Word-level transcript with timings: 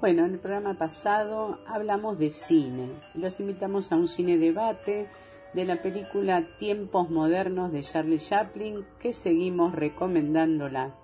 Bueno, 0.00 0.24
en 0.24 0.34
el 0.34 0.38
programa 0.38 0.74
pasado 0.74 1.58
hablamos 1.66 2.20
de 2.20 2.30
cine. 2.30 2.88
Los 3.14 3.40
invitamos 3.40 3.90
a 3.90 3.96
un 3.96 4.06
cine 4.06 4.38
debate 4.38 5.08
de 5.54 5.64
la 5.64 5.82
película 5.82 6.46
Tiempos 6.56 7.10
Modernos 7.10 7.72
de 7.72 7.82
Charlie 7.82 8.20
Chaplin, 8.20 8.86
que 9.00 9.12
seguimos 9.12 9.74
recomendándola. 9.74 10.94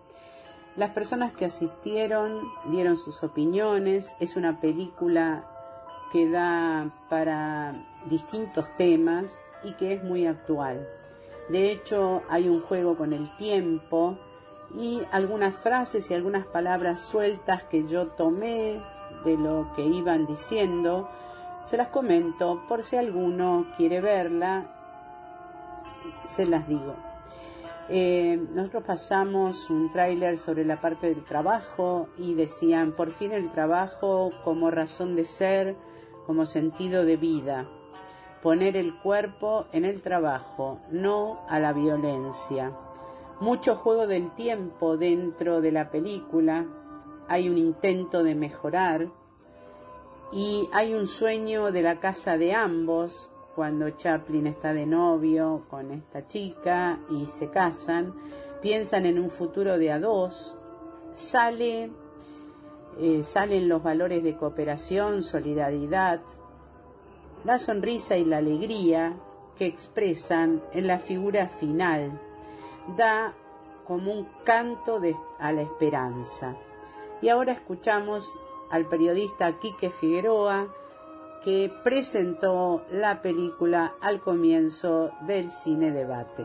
Las 0.77 0.91
personas 0.91 1.33
que 1.33 1.45
asistieron 1.45 2.41
dieron 2.71 2.97
sus 2.97 3.25
opiniones. 3.25 4.15
Es 4.21 4.37
una 4.37 4.61
película 4.61 5.45
que 6.13 6.31
da 6.31 6.95
para 7.11 7.75
distintos 8.09 8.77
temas 8.77 9.41
y 9.65 9.73
que 9.73 9.95
es 9.95 10.05
muy 10.05 10.25
actual. 10.25 10.89
De 11.49 11.73
hecho, 11.73 12.23
hay 12.29 12.49
un 12.49 12.63
juego 12.63 12.97
con 12.97 13.13
el 13.13 13.37
tiempo 13.39 14.21
y 14.77 15.03
algunas 15.13 15.57
frases 15.57 16.11
y 16.11 16.15
algunas 16.15 16.47
palabras 16.47 17.01
sueltas 17.01 17.63
que 17.65 17.87
yo 17.87 18.09
tomé 18.09 18.83
de 19.25 19.37
lo 19.37 19.73
que 19.75 19.85
iban 19.85 20.27
diciendo, 20.27 21.09
se 21.65 21.77
las 21.77 21.89
comento 21.89 22.63
por 22.69 22.83
si 22.83 22.97
alguno 22.97 23.67
quiere 23.77 24.01
verla, 24.01 24.67
se 26.25 26.47
las 26.47 26.69
digo. 26.69 26.95
Eh, 27.89 28.43
nosotros 28.53 28.85
pasamos 28.85 29.69
un 29.69 29.91
tráiler 29.91 30.39
sobre 30.39 30.65
la 30.65 30.81
parte 30.81 31.09
del 31.09 31.25
trabajo 31.25 32.09
y 32.19 32.35
decían, 32.35 32.93
por 32.93 33.11
fin 33.11 33.33
el 33.33 33.51
trabajo 33.53 34.33
como 34.43 34.71
razón 34.71 35.17
de 35.17 35.25
ser, 35.25 35.77
como 36.27 36.47
sentido 36.47 37.05
de 37.05 37.17
vida, 37.17 37.69
poner 38.43 38.77
el 38.77 38.99
cuerpo 38.99 39.67
en 39.73 39.85
el 39.85 40.01
trabajo, 40.01 40.81
no 40.91 41.43
a 41.49 41.59
la 41.61 41.75
violencia 41.75 42.73
mucho 43.41 43.77
juego 43.77 44.07
del 44.07 44.35
tiempo 44.35 44.97
dentro 44.97 45.61
de 45.61 45.73
la 45.73 45.91
película, 45.91 46.67
hay 47.29 47.49
un 47.49 47.59
intento 47.59 48.23
de 48.23 48.35
mejorar 48.35 49.11
y 50.33 50.69
hay 50.73 50.95
un 50.95 51.07
sueño 51.07 51.73
de 51.73 51.83
la 51.83 52.01
casa 52.01 52.39
de 52.39 52.55
ambos 52.55 53.31
cuando 53.55 53.91
Chaplin 53.91 54.47
está 54.47 54.73
de 54.73 54.87
novio 54.87 55.65
con 55.71 55.91
esta 55.93 56.27
chica 56.27 57.01
y 57.09 57.27
se 57.27 57.51
casan, 57.51 58.15
piensan 58.61 59.07
en 59.07 59.19
un 59.19 59.31
futuro 59.31 59.79
de 59.79 59.93
a 59.93 60.01
dos, 60.01 60.59
sale, 61.13 61.91
eh, 62.99 63.23
salen 63.23 63.69
los 63.69 63.83
valores 63.83 64.23
de 64.23 64.37
cooperación, 64.37 65.23
solidaridad, 65.23 66.21
la 67.45 67.59
sonrisa 67.59 68.17
y 68.17 68.25
la 68.25 68.39
alegría 68.39 69.17
que 69.57 69.67
expresan 69.67 70.63
en 70.73 70.87
la 70.89 70.99
figura 70.99 71.49
final 71.49 72.21
da 72.97 73.35
como 73.87 74.13
un 74.13 74.29
canto 74.45 75.01
a 75.39 75.53
la 75.53 75.63
esperanza. 75.63 76.57
Y 77.21 77.29
ahora 77.29 77.53
escuchamos 77.53 78.27
al 78.71 78.87
periodista 78.87 79.59
Quique 79.59 79.91
Figueroa 79.91 80.69
que 81.45 81.71
presentó 81.85 82.87
la 82.91 83.21
película 83.21 83.95
al 84.01 84.21
comienzo 84.21 85.13
del 85.27 85.51
cine 85.51 85.93
debate. 85.93 86.45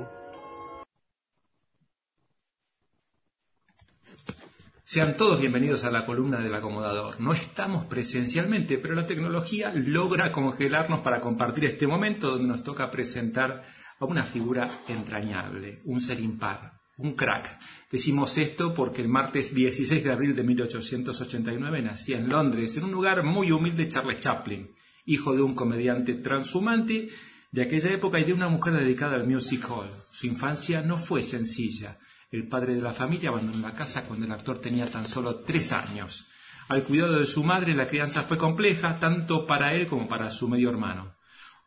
Sean 4.83 5.15
todos 5.15 5.39
bienvenidos 5.39 5.85
a 5.85 5.91
la 5.91 6.03
columna 6.03 6.39
del 6.39 6.55
acomodador. 6.55 7.21
No 7.21 7.31
estamos 7.31 7.85
presencialmente, 7.85 8.79
pero 8.79 8.95
la 8.95 9.05
tecnología 9.05 9.71
logra 9.73 10.31
congelarnos 10.31 11.01
para 11.01 11.21
compartir 11.21 11.65
este 11.65 11.85
momento 11.85 12.31
donde 12.31 12.47
nos 12.47 12.63
toca 12.63 12.89
presentar 12.89 13.63
a 13.99 14.05
una 14.05 14.23
figura 14.23 14.69
entrañable, 14.87 15.79
un 15.85 15.99
ser 15.99 16.19
impar, 16.19 16.79
un 16.97 17.13
crack. 17.13 17.59
Decimos 17.91 18.37
esto 18.37 18.73
porque 18.73 19.01
el 19.01 19.09
martes 19.09 19.53
16 19.53 20.03
de 20.03 20.11
abril 20.11 20.35
de 20.35 20.43
1889 20.43 21.81
nacía 21.81 22.17
en 22.17 22.29
Londres, 22.29 22.77
en 22.77 22.85
un 22.85 22.91
lugar 22.91 23.23
muy 23.23 23.51
humilde, 23.51 23.87
Charles 23.87 24.19
Chaplin, 24.19 24.73
hijo 25.05 25.35
de 25.35 25.41
un 25.41 25.53
comediante 25.53 26.15
transhumante 26.15 27.09
de 27.51 27.61
aquella 27.61 27.91
época 27.91 28.19
y 28.19 28.23
de 28.23 28.33
una 28.33 28.49
mujer 28.49 28.73
dedicada 28.73 29.15
al 29.15 29.27
music 29.27 29.65
hall. 29.69 29.89
Su 30.11 30.27
infancia 30.27 30.81
no 30.81 30.97
fue 30.97 31.23
sencilla. 31.23 31.97
El 32.31 32.47
padre 32.47 32.75
de 32.75 32.81
la 32.81 32.93
familia 32.93 33.29
abandonó 33.29 33.67
la 33.67 33.73
casa 33.73 34.05
cuando 34.05 34.25
el 34.25 34.31
actor 34.31 34.59
tenía 34.59 34.85
tan 34.85 35.07
solo 35.07 35.39
tres 35.39 35.71
años. 35.71 36.27
Al 36.67 36.83
cuidado 36.83 37.19
de 37.19 37.25
su 37.25 37.43
madre 37.43 37.73
la 37.73 37.87
crianza 37.87 38.23
fue 38.23 38.37
compleja, 38.37 38.99
tanto 38.99 39.47
para 39.47 39.73
él 39.73 39.87
como 39.87 40.07
para 40.07 40.29
su 40.29 40.47
medio 40.47 40.69
hermano. 40.69 41.15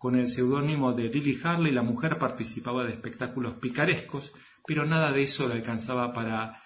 Con 0.02 0.16
el 0.16 0.26
seudónimo 0.26 0.92
de 0.94 1.08
Lily 1.08 1.38
Harley, 1.44 1.70
la 1.70 1.82
mujer 1.82 2.18
participaba 2.18 2.82
de 2.82 2.90
espectáculos 2.90 3.54
picarescos, 3.54 4.32
pero 4.66 4.84
nada 4.84 5.12
de 5.12 5.22
eso 5.22 5.46
le 5.46 5.54
alcanzaba 5.54 6.12
para 6.12 6.60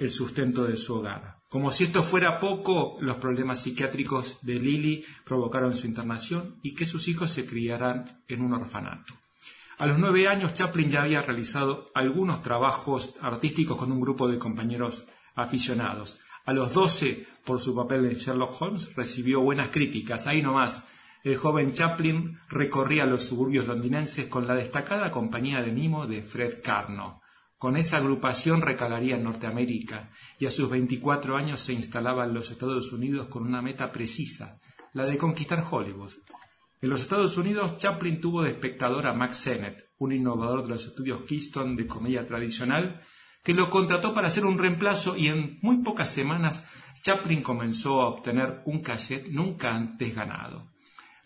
el 0.00 0.10
sustento 0.10 0.64
de 0.64 0.76
su 0.76 0.96
hogar. 0.96 1.36
Como 1.48 1.70
si 1.70 1.84
esto 1.84 2.02
fuera 2.02 2.40
poco, 2.40 2.98
los 3.00 3.18
problemas 3.18 3.62
psiquiátricos 3.62 4.40
de 4.42 4.58
Lily 4.58 5.04
provocaron 5.24 5.76
su 5.76 5.86
internación 5.86 6.58
y 6.64 6.74
que 6.74 6.86
sus 6.86 7.06
hijos 7.06 7.30
se 7.30 7.46
criaran 7.46 8.04
en 8.26 8.42
un 8.42 8.54
orfanato. 8.54 9.14
A 9.78 9.86
los 9.86 10.00
nueve 10.00 10.26
años, 10.26 10.52
Chaplin 10.52 10.90
ya 10.90 11.02
había 11.02 11.22
realizado 11.22 11.92
algunos 11.94 12.42
trabajos 12.42 13.14
artísticos 13.20 13.76
con 13.76 13.92
un 13.92 14.00
grupo 14.00 14.26
de 14.26 14.40
compañeros 14.40 15.04
aficionados. 15.36 16.18
A 16.44 16.52
los 16.52 16.72
doce, 16.72 17.28
por 17.44 17.60
su 17.60 17.76
papel 17.76 18.06
en 18.06 18.16
Sherlock 18.16 18.60
Holmes, 18.60 18.92
recibió 18.96 19.40
buenas 19.40 19.70
críticas. 19.70 20.26
Ahí 20.26 20.42
nomás, 20.42 20.82
el 21.26 21.36
joven 21.36 21.72
Chaplin 21.72 22.38
recorría 22.48 23.04
los 23.04 23.24
suburbios 23.24 23.66
londinenses 23.66 24.26
con 24.26 24.46
la 24.46 24.54
destacada 24.54 25.10
compañía 25.10 25.60
de 25.60 25.72
mimo 25.72 26.06
de 26.06 26.22
Fred 26.22 26.62
Carno. 26.62 27.20
Con 27.58 27.76
esa 27.76 27.96
agrupación 27.96 28.62
recalaría 28.62 29.16
en 29.16 29.24
Norteamérica 29.24 30.12
y 30.38 30.46
a 30.46 30.52
sus 30.52 30.70
24 30.70 31.36
años 31.36 31.58
se 31.58 31.72
instalaba 31.72 32.26
en 32.26 32.32
los 32.32 32.52
Estados 32.52 32.92
Unidos 32.92 33.26
con 33.26 33.42
una 33.42 33.60
meta 33.60 33.90
precisa, 33.90 34.60
la 34.92 35.04
de 35.04 35.18
conquistar 35.18 35.66
Hollywood. 35.68 36.12
En 36.80 36.90
los 36.90 37.02
Estados 37.02 37.36
Unidos, 37.36 37.76
Chaplin 37.76 38.20
tuvo 38.20 38.42
de 38.42 38.50
espectador 38.50 39.08
a 39.08 39.12
Max 39.12 39.38
Sennett, 39.38 39.90
un 39.98 40.12
innovador 40.12 40.62
de 40.62 40.68
los 40.68 40.86
estudios 40.86 41.22
Keystone 41.22 41.74
de 41.74 41.88
comedia 41.88 42.24
tradicional, 42.24 43.02
que 43.42 43.52
lo 43.52 43.68
contrató 43.68 44.14
para 44.14 44.28
hacer 44.28 44.44
un 44.44 44.58
reemplazo 44.58 45.16
y 45.16 45.26
en 45.26 45.58
muy 45.60 45.78
pocas 45.78 46.08
semanas 46.08 46.64
Chaplin 47.02 47.42
comenzó 47.42 48.00
a 48.02 48.10
obtener 48.10 48.62
un 48.64 48.80
cachet 48.80 49.26
nunca 49.26 49.74
antes 49.74 50.14
ganado. 50.14 50.75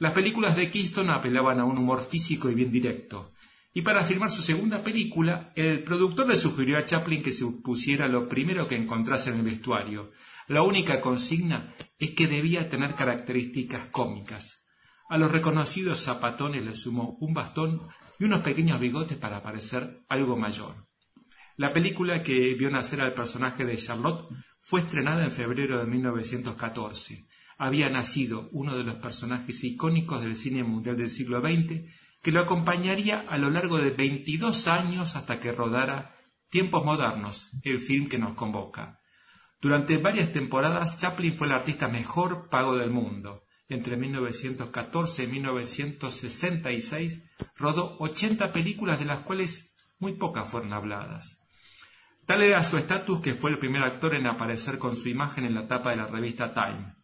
Las 0.00 0.14
películas 0.14 0.56
de 0.56 0.70
Keystone 0.70 1.12
apelaban 1.12 1.60
a 1.60 1.66
un 1.66 1.76
humor 1.76 2.02
físico 2.02 2.48
y 2.48 2.54
bien 2.54 2.72
directo. 2.72 3.34
Y 3.74 3.82
para 3.82 4.02
filmar 4.02 4.30
su 4.30 4.40
segunda 4.40 4.82
película, 4.82 5.52
el 5.54 5.84
productor 5.84 6.26
le 6.26 6.38
sugirió 6.38 6.78
a 6.78 6.86
Chaplin 6.86 7.22
que 7.22 7.30
se 7.30 7.44
pusiera 7.62 8.08
lo 8.08 8.26
primero 8.26 8.66
que 8.66 8.76
encontrase 8.76 9.28
en 9.28 9.36
el 9.36 9.42
vestuario. 9.42 10.10
La 10.48 10.62
única 10.62 11.02
consigna 11.02 11.74
es 11.98 12.12
que 12.12 12.28
debía 12.28 12.70
tener 12.70 12.94
características 12.94 13.88
cómicas. 13.88 14.64
A 15.10 15.18
los 15.18 15.30
reconocidos 15.30 16.02
zapatones 16.02 16.64
le 16.64 16.76
sumó 16.76 17.18
un 17.20 17.34
bastón 17.34 17.86
y 18.18 18.24
unos 18.24 18.40
pequeños 18.40 18.80
bigotes 18.80 19.18
para 19.18 19.42
parecer 19.42 20.02
algo 20.08 20.34
mayor. 20.34 20.86
La 21.58 21.74
película 21.74 22.22
que 22.22 22.54
vio 22.54 22.70
nacer 22.70 23.02
al 23.02 23.12
personaje 23.12 23.66
de 23.66 23.76
Charlotte 23.76 24.26
fue 24.60 24.80
estrenada 24.80 25.26
en 25.26 25.30
febrero 25.30 25.78
de 25.78 25.84
1914. 25.84 27.26
Había 27.62 27.90
nacido 27.90 28.48
uno 28.52 28.74
de 28.74 28.84
los 28.84 28.94
personajes 28.94 29.62
icónicos 29.64 30.22
del 30.22 30.34
cine 30.34 30.64
mundial 30.64 30.96
del 30.96 31.10
siglo 31.10 31.42
XX 31.42 31.82
que 32.22 32.32
lo 32.32 32.40
acompañaría 32.40 33.26
a 33.28 33.36
lo 33.36 33.50
largo 33.50 33.76
de 33.76 33.90
22 33.90 34.66
años 34.66 35.14
hasta 35.14 35.40
que 35.40 35.52
rodara 35.52 36.16
Tiempos 36.48 36.86
Modernos, 36.86 37.50
el 37.62 37.82
film 37.82 38.08
que 38.08 38.16
nos 38.16 38.32
convoca. 38.32 39.00
Durante 39.60 39.98
varias 39.98 40.32
temporadas, 40.32 40.96
Chaplin 40.96 41.34
fue 41.34 41.48
el 41.48 41.52
artista 41.52 41.86
mejor 41.88 42.48
pago 42.48 42.78
del 42.78 42.90
mundo. 42.90 43.42
Entre 43.68 43.98
1914 43.98 45.24
y 45.24 45.26
1966 45.26 47.22
rodó 47.58 47.98
80 47.98 48.52
películas 48.52 48.98
de 48.98 49.04
las 49.04 49.20
cuales 49.20 49.74
muy 49.98 50.14
pocas 50.14 50.50
fueron 50.50 50.72
habladas. 50.72 51.42
Tal 52.24 52.42
era 52.42 52.64
su 52.64 52.78
estatus 52.78 53.20
que 53.20 53.34
fue 53.34 53.50
el 53.50 53.58
primer 53.58 53.82
actor 53.82 54.14
en 54.14 54.26
aparecer 54.26 54.78
con 54.78 54.96
su 54.96 55.10
imagen 55.10 55.44
en 55.44 55.54
la 55.54 55.68
tapa 55.68 55.90
de 55.90 55.96
la 55.96 56.06
revista 56.06 56.54
Time. 56.54 56.99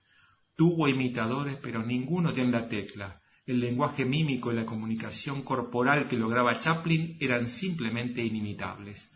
Tuvo 0.56 0.88
imitadores, 0.88 1.58
pero 1.62 1.84
ninguno 1.84 2.32
dio 2.32 2.42
en 2.42 2.50
la 2.50 2.66
tecla. 2.66 3.20
El 3.44 3.60
lenguaje 3.60 4.06
mímico 4.06 4.50
y 4.50 4.56
la 4.56 4.64
comunicación 4.64 5.42
corporal 5.42 6.08
que 6.08 6.16
lograba 6.16 6.58
Chaplin 6.58 7.18
eran 7.20 7.46
simplemente 7.46 8.24
inimitables. 8.24 9.12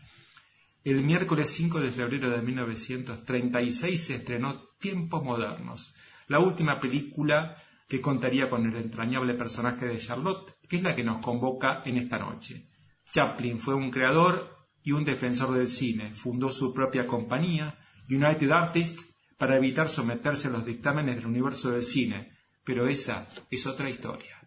El 0.83 1.03
miércoles 1.03 1.49
5 1.49 1.79
de 1.79 1.91
febrero 1.91 2.29
de 2.29 2.41
1936 2.41 4.03
se 4.03 4.15
estrenó 4.15 4.69
Tiempos 4.79 5.23
Modernos, 5.23 5.93
la 6.27 6.39
última 6.39 6.79
película 6.79 7.55
que 7.87 8.01
contaría 8.01 8.47
con 8.47 8.65
el 8.65 8.75
entrañable 8.75 9.33
personaje 9.33 9.85
de 9.85 9.97
Charlotte, 9.97 10.55
que 10.69 10.77
es 10.77 10.83
la 10.83 10.95
que 10.95 11.03
nos 11.03 11.23
convoca 11.23 11.81
en 11.85 11.97
esta 11.97 12.17
noche. 12.17 12.69
Chaplin 13.11 13.59
fue 13.59 13.75
un 13.75 13.91
creador 13.91 14.55
y 14.83 14.93
un 14.93 15.03
defensor 15.03 15.53
del 15.53 15.67
cine, 15.67 16.13
fundó 16.13 16.51
su 16.51 16.73
propia 16.73 17.05
compañía, 17.05 17.77
United 18.09 18.49
Artists, 18.51 19.10
para 19.41 19.57
evitar 19.57 19.89
someterse 19.89 20.49
a 20.49 20.51
los 20.51 20.63
dictámenes 20.63 21.15
del 21.15 21.25
universo 21.25 21.71
del 21.71 21.81
cine, 21.81 22.31
pero 22.63 22.87
esa 22.87 23.27
es 23.49 23.65
otra 23.65 23.89
historia. 23.89 24.37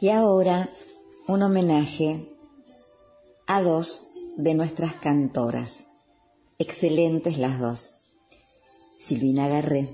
Y 0.00 0.10
ahora 0.10 0.70
un 1.26 1.42
homenaje 1.42 2.32
a 3.48 3.60
dos 3.60 4.14
de 4.36 4.54
nuestras 4.54 4.94
cantoras, 4.94 5.88
excelentes 6.60 7.38
las 7.38 7.58
dos, 7.58 8.04
Silvina 9.00 9.48
Garré 9.48 9.88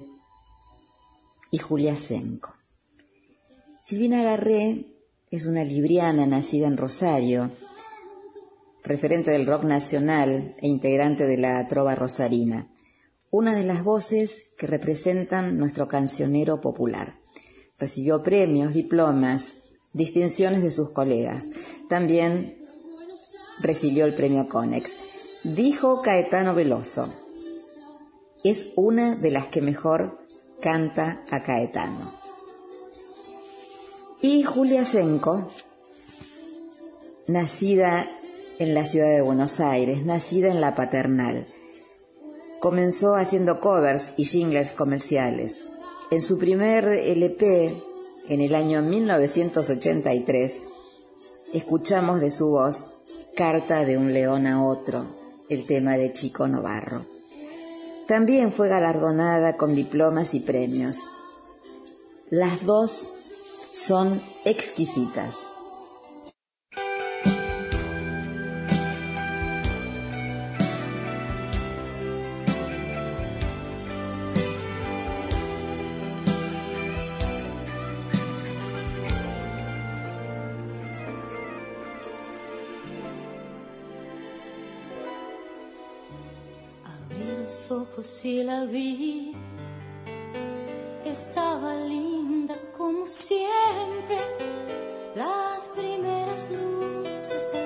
y 1.50 1.56
Julia 1.56 1.96
Senco. 1.96 2.54
Silvina 3.86 4.22
Garré 4.22 4.93
es 5.34 5.46
una 5.46 5.64
libriana 5.64 6.26
nacida 6.26 6.68
en 6.68 6.76
Rosario, 6.76 7.50
referente 8.84 9.32
del 9.32 9.46
rock 9.46 9.64
nacional 9.64 10.54
e 10.60 10.68
integrante 10.68 11.26
de 11.26 11.38
la 11.38 11.66
trova 11.66 11.96
rosarina, 11.96 12.70
una 13.30 13.52
de 13.54 13.64
las 13.64 13.82
voces 13.82 14.50
que 14.56 14.68
representan 14.68 15.58
nuestro 15.58 15.88
cancionero 15.88 16.60
popular. 16.60 17.18
Recibió 17.80 18.22
premios, 18.22 18.74
diplomas, 18.74 19.54
distinciones 19.92 20.62
de 20.62 20.70
sus 20.70 20.90
colegas. 20.90 21.50
También 21.88 22.56
recibió 23.58 24.04
el 24.04 24.14
premio 24.14 24.48
Conex. 24.48 24.94
Dijo 25.42 26.00
Caetano 26.00 26.54
Veloso, 26.54 27.12
es 28.44 28.72
una 28.76 29.16
de 29.16 29.32
las 29.32 29.48
que 29.48 29.60
mejor 29.60 30.20
canta 30.60 31.24
a 31.30 31.42
Caetano. 31.42 32.23
Y 34.26 34.42
Julia 34.42 34.86
Senco, 34.86 35.48
nacida 37.26 38.06
en 38.58 38.72
la 38.72 38.86
ciudad 38.86 39.10
de 39.10 39.20
Buenos 39.20 39.60
Aires, 39.60 40.06
nacida 40.06 40.48
en 40.48 40.62
la 40.62 40.74
paternal, 40.74 41.46
comenzó 42.58 43.16
haciendo 43.16 43.60
covers 43.60 44.14
y 44.16 44.24
jingles 44.24 44.70
comerciales. 44.70 45.66
En 46.10 46.22
su 46.22 46.38
primer 46.38 46.86
LP, 46.86 47.74
en 48.30 48.40
el 48.40 48.54
año 48.54 48.80
1983, 48.80 50.56
escuchamos 51.52 52.22
de 52.22 52.30
su 52.30 52.48
voz 52.48 52.92
Carta 53.36 53.84
de 53.84 53.98
un 53.98 54.14
león 54.14 54.46
a 54.46 54.66
otro, 54.66 55.04
el 55.50 55.66
tema 55.66 55.98
de 55.98 56.14
Chico 56.14 56.48
Novarro. 56.48 57.04
También 58.08 58.52
fue 58.52 58.70
galardonada 58.70 59.58
con 59.58 59.74
diplomas 59.74 60.32
y 60.32 60.40
premios. 60.40 61.08
Las 62.30 62.64
dos 62.64 63.10
son 63.74 64.20
exquisitas. 64.44 65.46
si 88.04 88.42
la 88.42 88.64
vi. 88.64 89.34
Estaba 91.04 91.74
linda 91.76 92.03
como 92.84 93.06
siempre, 93.06 94.18
las 95.14 95.68
primeras 95.68 96.50
luces 96.50 97.50
del 97.50 97.63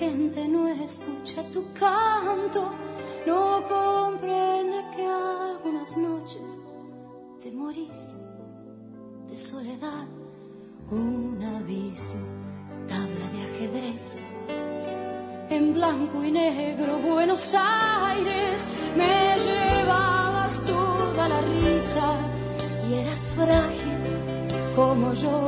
no 0.00 0.68
escucha 0.68 1.42
tu 1.52 1.72
canto, 1.72 2.70
no 3.26 3.62
comprende 3.66 4.84
que 4.94 5.06
algunas 5.06 5.96
noches 5.96 6.50
te 7.40 7.50
morís 7.50 8.20
de 9.28 9.36
soledad. 9.36 10.06
Un 10.90 11.42
aviso, 11.42 12.18
tabla 12.86 13.26
de 13.32 13.42
ajedrez, 13.42 14.18
en 15.50 15.74
blanco 15.74 16.22
y 16.22 16.30
negro 16.30 16.98
Buenos 16.98 17.54
Aires, 17.54 18.64
me 18.96 19.36
llevabas 19.38 20.60
toda 20.64 21.28
la 21.28 21.40
risa 21.40 22.14
y 22.88 22.94
eras 22.94 23.26
frágil 23.34 23.98
como 24.76 25.12
yo. 25.14 25.46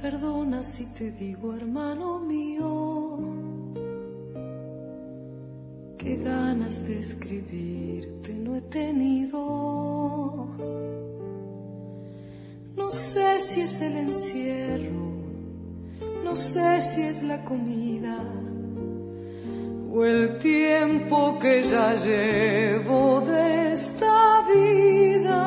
Perdona 0.00 0.62
si 0.62 0.84
te 0.94 1.10
digo, 1.10 1.52
hermano 1.54 2.20
mío, 2.20 3.18
qué 5.98 6.16
ganas 6.16 6.86
de 6.86 7.00
escribirte 7.00 8.32
no 8.34 8.54
he 8.54 8.60
tenido. 8.60 10.46
No 12.76 12.90
sé 12.90 13.40
si 13.40 13.62
es 13.62 13.80
el 13.80 13.96
encierro, 13.96 15.10
no 16.22 16.36
sé 16.36 16.80
si 16.80 17.02
es 17.02 17.22
la 17.24 17.42
comida 17.42 18.16
o 19.96 20.04
el 20.04 20.38
tiempo 20.38 21.38
que 21.38 21.62
ya 21.62 21.94
llevo 21.96 23.22
de 23.22 23.72
esta 23.72 24.46
vida. 24.46 25.42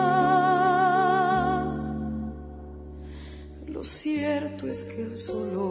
Lo 3.67 3.83
cierto 3.83 4.67
es 4.67 4.85
que 4.85 5.03
el 5.03 5.15
zoológico 5.15 5.68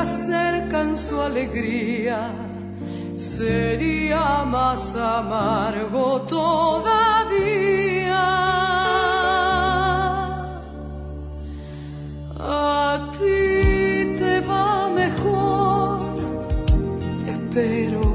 acercan 0.00 0.96
su 0.96 1.20
alegría, 1.20 2.32
sería 3.16 4.44
más 4.44 4.96
amargo 4.96 6.22
todavía. 6.22 7.00
A 12.38 13.10
ti 13.12 14.14
te 14.18 14.40
va 14.48 14.88
mejor, 14.88 16.00
espero, 17.34 18.09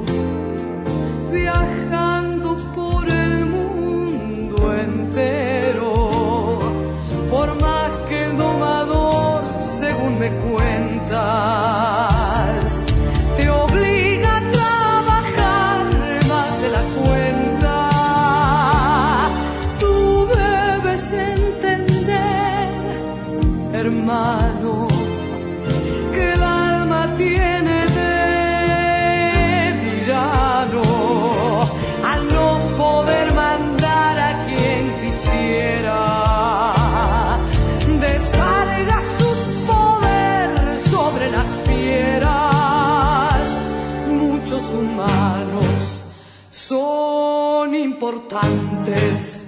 importantes 48.11 49.44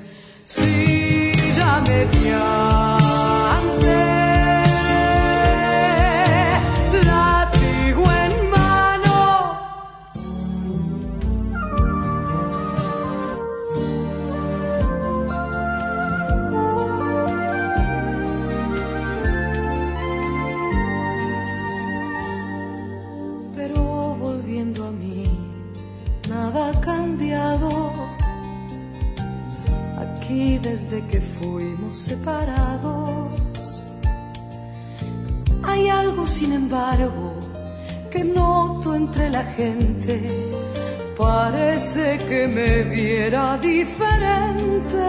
que 31.03 31.21
fuimos 31.21 31.95
separados, 31.97 33.83
hay 35.63 35.89
algo 35.89 36.25
sin 36.25 36.53
embargo 36.53 37.35
que 38.09 38.23
noto 38.23 38.95
entre 38.95 39.29
la 39.29 39.43
gente. 39.43 40.51
Parece 41.17 42.19
que 42.29 42.47
me 42.47 42.83
viera 42.83 43.57
diferente. 43.57 45.07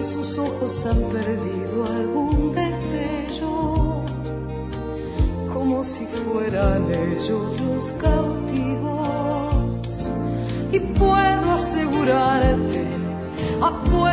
Sus 0.00 0.38
ojos 0.38 0.86
han 0.86 1.00
perdido 1.12 1.86
algún 1.86 2.54
destello 2.54 4.04
como 5.52 5.84
si 5.84 6.04
fueran 6.06 6.86
ellos 6.90 7.60
los 7.60 7.92
cautivos. 7.92 8.50
Y 10.72 10.78
puedo 10.78 11.52
asegurarte, 11.52 12.86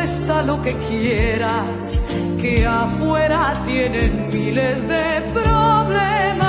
apuesta 0.08 0.42
lo 0.42 0.62
que 0.62 0.74
quieras, 0.88 2.02
que 2.40 2.66
afuera 2.66 3.52
tienen 3.66 4.28
miles 4.32 4.88
de 4.88 5.20
problemas. 5.34 6.47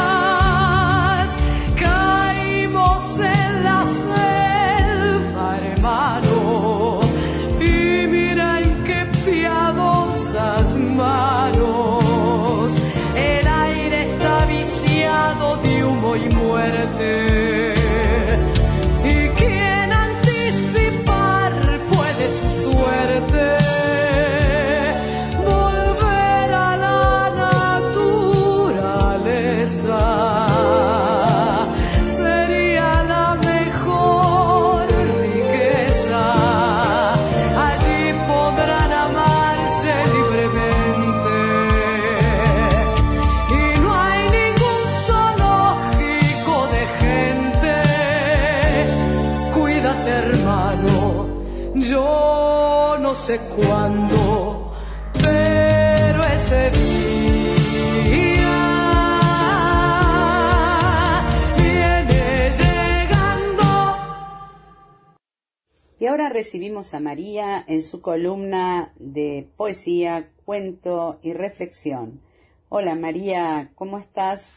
Recibimos 66.30 66.94
a 66.94 67.00
María 67.00 67.66
en 67.68 67.82
su 67.82 68.02
columna 68.02 68.94
de 68.98 69.50
poesía, 69.58 70.30
cuento 70.46 71.20
y 71.24 71.34
reflexión. 71.34 72.22
Hola 72.70 72.94
María, 72.94 73.72
¿cómo 73.74 73.98
estás? 73.98 74.54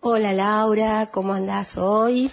Hola 0.00 0.34
Laura, 0.34 1.10
¿cómo 1.10 1.32
andás 1.32 1.78
hoy? 1.78 2.30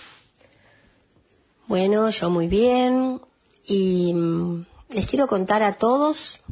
Bueno, 1.67 2.09
yo 2.09 2.29
muy 2.29 2.47
bien 2.47 3.21
y 3.65 4.13
mm, 4.13 4.65
les 4.89 5.07
quiero 5.07 5.27
contar 5.27 5.63
a 5.63 5.77
todos 5.77 6.43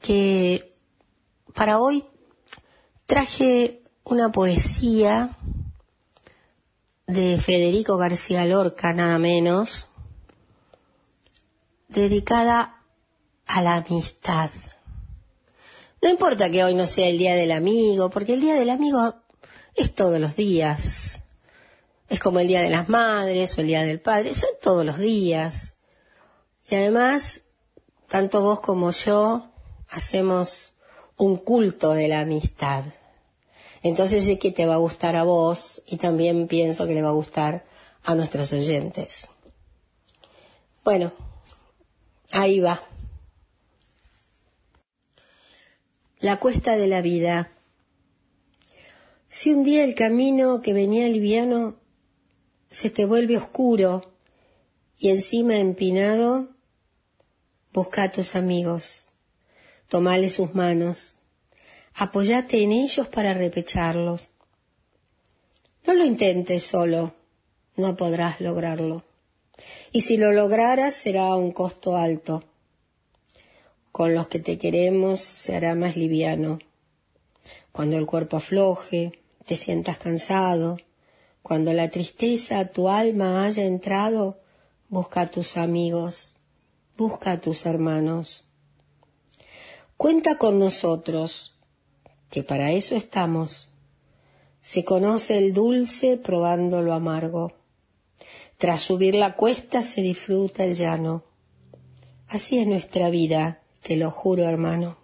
que 0.00 0.72
para 1.52 1.78
hoy 1.78 2.06
traje 3.04 3.82
una 4.02 4.32
poesía 4.32 5.35
de 7.06 7.38
Federico 7.40 7.96
García 7.96 8.44
Lorca, 8.46 8.92
nada 8.92 9.18
menos, 9.18 9.88
dedicada 11.88 12.82
a 13.46 13.62
la 13.62 13.76
amistad. 13.76 14.50
No 16.02 16.08
importa 16.08 16.50
que 16.50 16.64
hoy 16.64 16.74
no 16.74 16.86
sea 16.86 17.08
el 17.08 17.18
día 17.18 17.34
del 17.34 17.52
amigo, 17.52 18.10
porque 18.10 18.34
el 18.34 18.40
día 18.40 18.54
del 18.54 18.70
amigo 18.70 19.14
es 19.74 19.94
todos 19.94 20.18
los 20.18 20.34
días. 20.34 21.20
Es 22.08 22.20
como 22.20 22.40
el 22.40 22.48
día 22.48 22.60
de 22.60 22.70
las 22.70 22.88
madres 22.88 23.56
o 23.56 23.60
el 23.60 23.68
día 23.68 23.82
del 23.82 24.00
padre, 24.00 24.34
son 24.34 24.50
todos 24.60 24.84
los 24.84 24.98
días. 24.98 25.76
Y 26.68 26.74
además, 26.74 27.44
tanto 28.08 28.40
vos 28.40 28.60
como 28.60 28.90
yo 28.90 29.52
hacemos 29.90 30.74
un 31.16 31.36
culto 31.36 31.92
de 31.92 32.08
la 32.08 32.20
amistad. 32.20 32.84
Entonces 33.86 34.24
sé 34.24 34.36
que 34.36 34.50
te 34.50 34.66
va 34.66 34.74
a 34.74 34.78
gustar 34.78 35.14
a 35.14 35.22
vos 35.22 35.80
y 35.86 35.96
también 35.96 36.48
pienso 36.48 36.88
que 36.88 36.94
le 36.94 37.02
va 37.02 37.10
a 37.10 37.12
gustar 37.12 37.64
a 38.02 38.16
nuestros 38.16 38.52
oyentes. 38.52 39.30
Bueno, 40.82 41.12
ahí 42.32 42.58
va. 42.58 42.82
La 46.18 46.40
cuesta 46.40 46.76
de 46.76 46.88
la 46.88 47.00
vida. 47.00 47.52
Si 49.28 49.52
un 49.52 49.62
día 49.62 49.84
el 49.84 49.94
camino 49.94 50.62
que 50.62 50.72
venía 50.72 51.06
liviano 51.06 51.76
se 52.68 52.90
te 52.90 53.04
vuelve 53.04 53.36
oscuro 53.36 54.16
y 54.98 55.10
encima 55.10 55.58
empinado, 55.58 56.48
busca 57.72 58.02
a 58.02 58.10
tus 58.10 58.34
amigos, 58.34 59.06
tomale 59.88 60.28
sus 60.28 60.56
manos, 60.56 61.15
apoyate 61.96 62.62
en 62.62 62.72
ellos 62.72 63.08
para 63.08 63.34
repecharlos. 63.34 64.28
No 65.86 65.94
lo 65.94 66.04
intentes 66.04 66.62
solo, 66.62 67.14
no 67.76 67.96
podrás 67.96 68.40
lograrlo. 68.40 69.04
Y 69.92 70.02
si 70.02 70.16
lo 70.16 70.32
lograras 70.32 70.94
será 70.94 71.26
a 71.28 71.36
un 71.36 71.52
costo 71.52 71.96
alto 71.96 72.44
con 73.96 74.12
los 74.12 74.28
que 74.28 74.40
te 74.40 74.58
queremos 74.58 75.22
se 75.22 75.56
hará 75.56 75.74
más 75.74 75.96
liviano. 75.96 76.58
Cuando 77.72 77.96
el 77.96 78.04
cuerpo 78.04 78.36
afloje, 78.36 79.20
te 79.46 79.56
sientas 79.56 79.96
cansado, 79.96 80.76
cuando 81.42 81.72
la 81.72 81.88
tristeza 81.88 82.58
a 82.58 82.66
tu 82.66 82.90
alma 82.90 83.46
haya 83.46 83.64
entrado, 83.64 84.38
busca 84.90 85.22
a 85.22 85.30
tus 85.30 85.56
amigos, 85.56 86.34
busca 86.98 87.32
a 87.32 87.40
tus 87.40 87.64
hermanos. 87.64 88.46
Cuenta 89.96 90.36
con 90.36 90.58
nosotros, 90.58 91.55
que 92.36 92.42
para 92.42 92.70
eso 92.70 92.96
estamos. 92.96 93.70
Se 94.60 94.84
conoce 94.84 95.38
el 95.38 95.54
dulce 95.54 96.18
probando 96.18 96.82
lo 96.82 96.92
amargo. 96.92 97.54
Tras 98.58 98.82
subir 98.82 99.14
la 99.14 99.36
cuesta 99.36 99.80
se 99.80 100.02
disfruta 100.02 100.62
el 100.62 100.74
llano. 100.74 101.24
Así 102.28 102.58
es 102.58 102.66
nuestra 102.66 103.08
vida, 103.08 103.62
te 103.80 103.96
lo 103.96 104.10
juro, 104.10 104.42
hermano. 104.42 104.98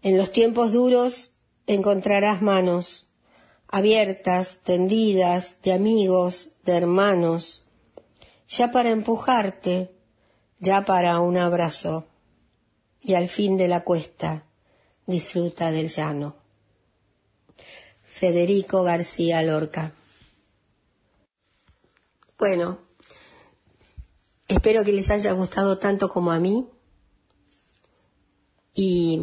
En 0.00 0.16
los 0.16 0.30
tiempos 0.30 0.70
duros 0.70 1.34
encontrarás 1.66 2.40
manos 2.42 3.10
abiertas, 3.66 4.60
tendidas, 4.62 5.60
de 5.62 5.72
amigos, 5.72 6.52
de 6.64 6.76
hermanos, 6.76 7.66
ya 8.48 8.70
para 8.70 8.90
empujarte, 8.90 9.90
ya 10.60 10.84
para 10.84 11.18
un 11.18 11.38
abrazo. 11.38 12.06
Y 13.00 13.14
al 13.14 13.28
fin 13.28 13.56
de 13.56 13.66
la 13.66 13.82
cuesta, 13.82 14.44
disfruta 15.08 15.72
del 15.72 15.88
llano. 15.88 16.36
Federico 18.02 18.82
García 18.82 19.42
Lorca. 19.42 19.92
Bueno, 22.38 22.78
espero 24.46 24.84
que 24.84 24.92
les 24.92 25.10
haya 25.10 25.32
gustado 25.32 25.78
tanto 25.78 26.10
como 26.10 26.30
a 26.30 26.38
mí. 26.38 26.68
Y, 28.74 29.18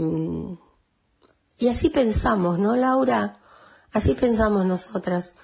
y 1.60 1.68
así 1.70 1.90
pensamos, 1.90 2.58
¿no, 2.58 2.76
Laura? 2.76 3.40
Así 3.92 4.16
pensamos 4.16 4.66
nosotras, 4.66 5.36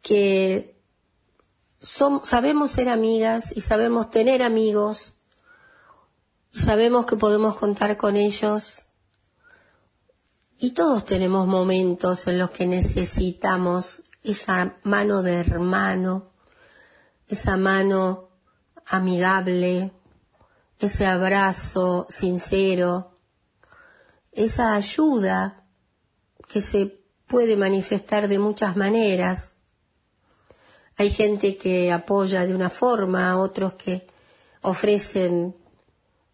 que 0.00 0.80
sabemos 1.80 2.70
ser 2.70 2.88
amigas 2.88 3.52
y 3.54 3.62
sabemos 3.62 4.10
tener 4.10 4.42
amigos 4.42 5.14
y 6.52 6.60
sabemos 6.60 7.04
que 7.04 7.16
podemos 7.16 7.56
contar 7.56 7.96
con 7.96 8.16
ellos 8.16 8.87
y 10.60 10.70
todos 10.70 11.04
tenemos 11.04 11.46
momentos 11.46 12.26
en 12.26 12.38
los 12.38 12.50
que 12.50 12.66
necesitamos 12.66 14.02
esa 14.24 14.76
mano 14.82 15.22
de 15.22 15.34
hermano, 15.34 16.32
esa 17.28 17.56
mano 17.56 18.30
amigable, 18.86 19.92
ese 20.80 21.06
abrazo 21.06 22.06
sincero, 22.10 23.18
esa 24.32 24.74
ayuda 24.74 25.64
que 26.48 26.60
se 26.60 27.04
puede 27.28 27.56
manifestar 27.56 28.26
de 28.26 28.40
muchas 28.40 28.76
maneras. 28.76 29.54
Hay 30.96 31.10
gente 31.10 31.56
que 31.56 31.92
apoya 31.92 32.44
de 32.46 32.54
una 32.54 32.70
forma, 32.70 33.38
otros 33.38 33.74
que 33.74 34.08
ofrecen, 34.62 35.54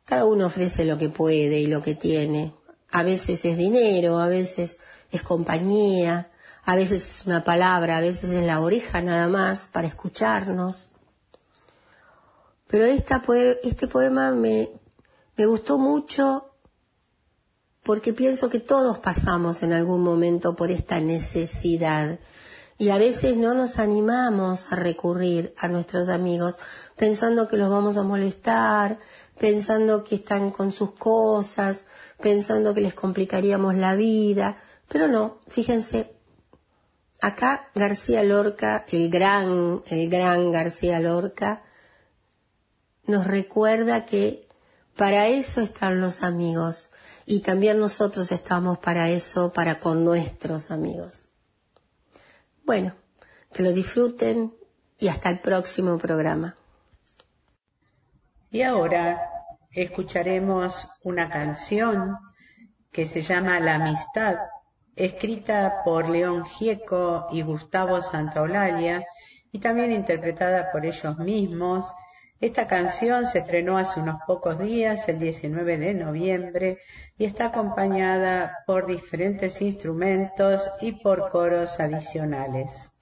cada 0.06 0.24
uno 0.24 0.46
ofrece 0.46 0.86
lo 0.86 0.96
que 0.96 1.10
puede 1.10 1.58
y 1.60 1.66
lo 1.66 1.82
que 1.82 1.94
tiene. 1.94 2.54
A 2.94 3.02
veces 3.02 3.44
es 3.44 3.56
dinero, 3.56 4.20
a 4.20 4.28
veces 4.28 4.78
es 5.10 5.24
compañía, 5.24 6.30
a 6.64 6.76
veces 6.76 7.02
es 7.02 7.26
una 7.26 7.42
palabra, 7.42 7.96
a 7.96 8.00
veces 8.00 8.30
es 8.30 8.44
la 8.44 8.60
oreja 8.60 9.02
nada 9.02 9.26
más 9.26 9.66
para 9.66 9.88
escucharnos. 9.88 10.92
Pero 12.68 12.84
esta, 12.84 13.20
este 13.64 13.88
poema 13.88 14.30
me, 14.30 14.70
me 15.36 15.46
gustó 15.46 15.76
mucho 15.76 16.52
porque 17.82 18.12
pienso 18.12 18.48
que 18.48 18.60
todos 18.60 19.00
pasamos 19.00 19.64
en 19.64 19.72
algún 19.72 20.00
momento 20.00 20.54
por 20.54 20.70
esta 20.70 21.00
necesidad 21.00 22.20
y 22.78 22.90
a 22.90 22.98
veces 22.98 23.36
no 23.36 23.54
nos 23.54 23.80
animamos 23.80 24.72
a 24.72 24.76
recurrir 24.76 25.52
a 25.58 25.66
nuestros 25.66 26.08
amigos 26.08 26.60
pensando 26.96 27.48
que 27.48 27.56
los 27.56 27.70
vamos 27.70 27.96
a 27.96 28.04
molestar, 28.04 29.00
pensando 29.38 30.04
que 30.04 30.16
están 30.16 30.50
con 30.50 30.72
sus 30.72 30.92
cosas, 30.92 31.86
pensando 32.20 32.74
que 32.74 32.80
les 32.80 32.94
complicaríamos 32.94 33.74
la 33.74 33.94
vida, 33.94 34.58
pero 34.88 35.08
no, 35.08 35.40
fíjense, 35.48 36.14
acá 37.20 37.70
García 37.74 38.22
Lorca, 38.22 38.84
el 38.90 39.10
gran, 39.10 39.82
el 39.86 40.08
gran 40.08 40.52
García 40.52 41.00
Lorca, 41.00 41.62
nos 43.06 43.26
recuerda 43.26 44.06
que 44.06 44.48
para 44.96 45.28
eso 45.28 45.60
están 45.60 46.00
los 46.00 46.22
amigos, 46.22 46.90
y 47.26 47.40
también 47.40 47.78
nosotros 47.78 48.30
estamos 48.32 48.78
para 48.78 49.08
eso, 49.08 49.52
para 49.52 49.80
con 49.80 50.04
nuestros 50.04 50.70
amigos. 50.70 51.26
Bueno, 52.64 52.94
que 53.52 53.62
lo 53.62 53.72
disfruten 53.72 54.54
y 54.98 55.08
hasta 55.08 55.30
el 55.30 55.40
próximo 55.40 55.98
programa. 55.98 56.56
Y 58.50 58.62
ahora 58.62 59.33
escucharemos 59.74 60.88
una 61.02 61.28
canción 61.28 62.18
que 62.92 63.06
se 63.06 63.22
llama 63.22 63.60
La 63.60 63.76
Amistad, 63.76 64.36
escrita 64.96 65.82
por 65.84 66.08
León 66.08 66.44
Gieco 66.44 67.26
y 67.32 67.42
Gustavo 67.42 68.00
Santaolalia 68.00 69.04
y 69.52 69.58
también 69.58 69.92
interpretada 69.92 70.70
por 70.72 70.86
ellos 70.86 71.18
mismos 71.18 71.86
esta 72.44 72.66
canción 72.66 73.26
se 73.26 73.38
estrenó 73.38 73.78
hace 73.78 74.00
unos 74.00 74.20
pocos 74.26 74.58
días, 74.58 75.08
el 75.08 75.18
19 75.18 75.78
de 75.78 75.94
noviembre, 75.94 76.78
y 77.16 77.24
está 77.24 77.46
acompañada 77.46 78.58
por 78.66 78.86
diferentes 78.86 79.62
instrumentos 79.62 80.68
y 80.82 80.92
por 80.92 81.30
coros 81.30 81.80
adicionales. 81.80 82.93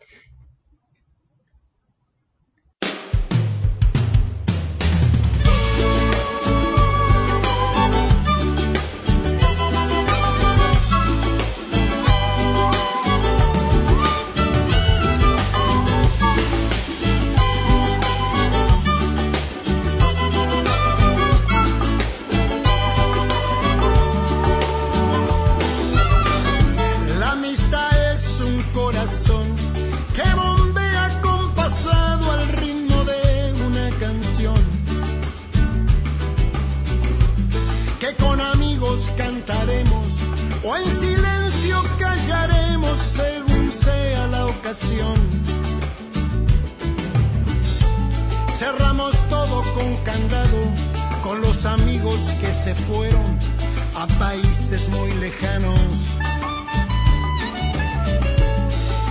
Cerramos 48.59 49.15
todo 49.29 49.63
con 49.75 49.97
candado, 49.97 50.59
con 51.23 51.43
los 51.43 51.67
amigos 51.67 52.19
que 52.41 52.47
se 52.47 52.75
fueron 52.75 53.39
a 53.95 54.07
países 54.19 54.89
muy 54.89 55.11
lejanos. 55.21 55.79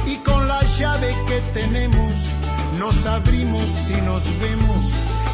Y 0.08 0.15
con 0.17 0.47
la 0.47 0.63
llave 0.80 1.15
que 1.28 1.41
tenemos, 1.54 2.12
nos 2.80 3.06
abrimos 3.06 3.69
y 3.88 4.02
nos 4.02 4.24
vemos 4.39 4.91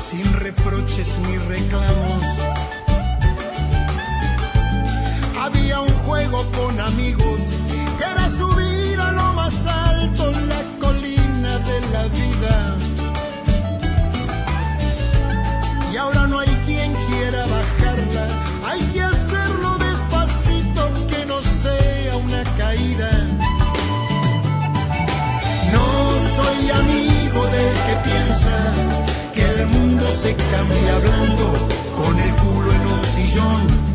sin 0.10 0.34
reproches 0.34 1.18
ni 1.20 1.38
reclamos. 1.38 2.26
Había 5.42 5.80
un 5.80 5.94
juego 6.06 6.46
con 6.52 6.82
amigos 6.82 7.40
que 7.98 8.04
era 8.04 8.28
subir 8.28 9.00
a 9.00 9.12
lo 9.14 9.34
más 9.34 9.56
alto 9.66 9.87
alto 10.08 10.32
la 10.32 10.62
colina 10.80 11.58
de 11.60 11.82
la 11.94 12.04
vida. 12.08 12.76
Y 15.92 15.98
ahora 15.98 16.28
no 16.28 16.40
hay 16.40 16.54
quien 16.66 16.94
quiera 16.94 17.46
bajarla, 17.46 18.28
hay 18.70 18.82
que 18.94 19.02
hacerlo 19.02 19.78
despacito 19.78 20.82
que 21.08 21.26
no 21.26 21.42
sea 21.42 22.18
una 22.18 22.44
caída. 22.58 23.10
No 25.74 25.86
soy 26.38 26.70
amigo 26.82 27.46
del 27.56 27.74
que 27.88 27.96
piensa 28.10 28.56
que 29.34 29.44
el 29.44 29.68
mundo 29.68 30.06
se 30.08 30.36
cambia 30.36 30.96
hablando 30.96 31.46
con 31.96 32.20
el 32.20 32.36
culo 32.36 32.72
en 32.74 32.88
un 32.88 33.06
sillón 33.06 33.87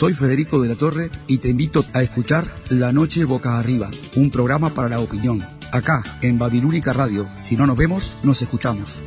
soy 0.00 0.14
Federico 0.14 0.62
de 0.62 0.68
la 0.70 0.76
Torre 0.76 1.10
y 1.26 1.36
te 1.36 1.50
invito 1.50 1.84
a 1.92 2.00
escuchar 2.00 2.46
La 2.70 2.90
Noche 2.90 3.26
Boca 3.26 3.58
Arriba, 3.58 3.90
un 4.16 4.30
programa 4.30 4.70
para 4.70 4.88
la 4.88 4.98
opinión. 4.98 5.46
Acá, 5.72 6.02
en 6.22 6.38
Babilónica 6.38 6.94
Radio. 6.94 7.28
Si 7.36 7.54
no 7.54 7.66
nos 7.66 7.76
vemos, 7.76 8.16
nos 8.22 8.40
escuchamos. 8.40 8.98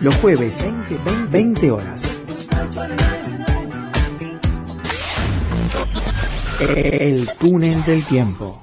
Los 0.02 0.14
jueves, 0.16 0.62
20, 0.62 1.30
20 1.30 1.70
horas. 1.70 2.18
El 6.60 7.30
túnel 7.38 7.82
del 7.86 8.04
tiempo. 8.04 8.62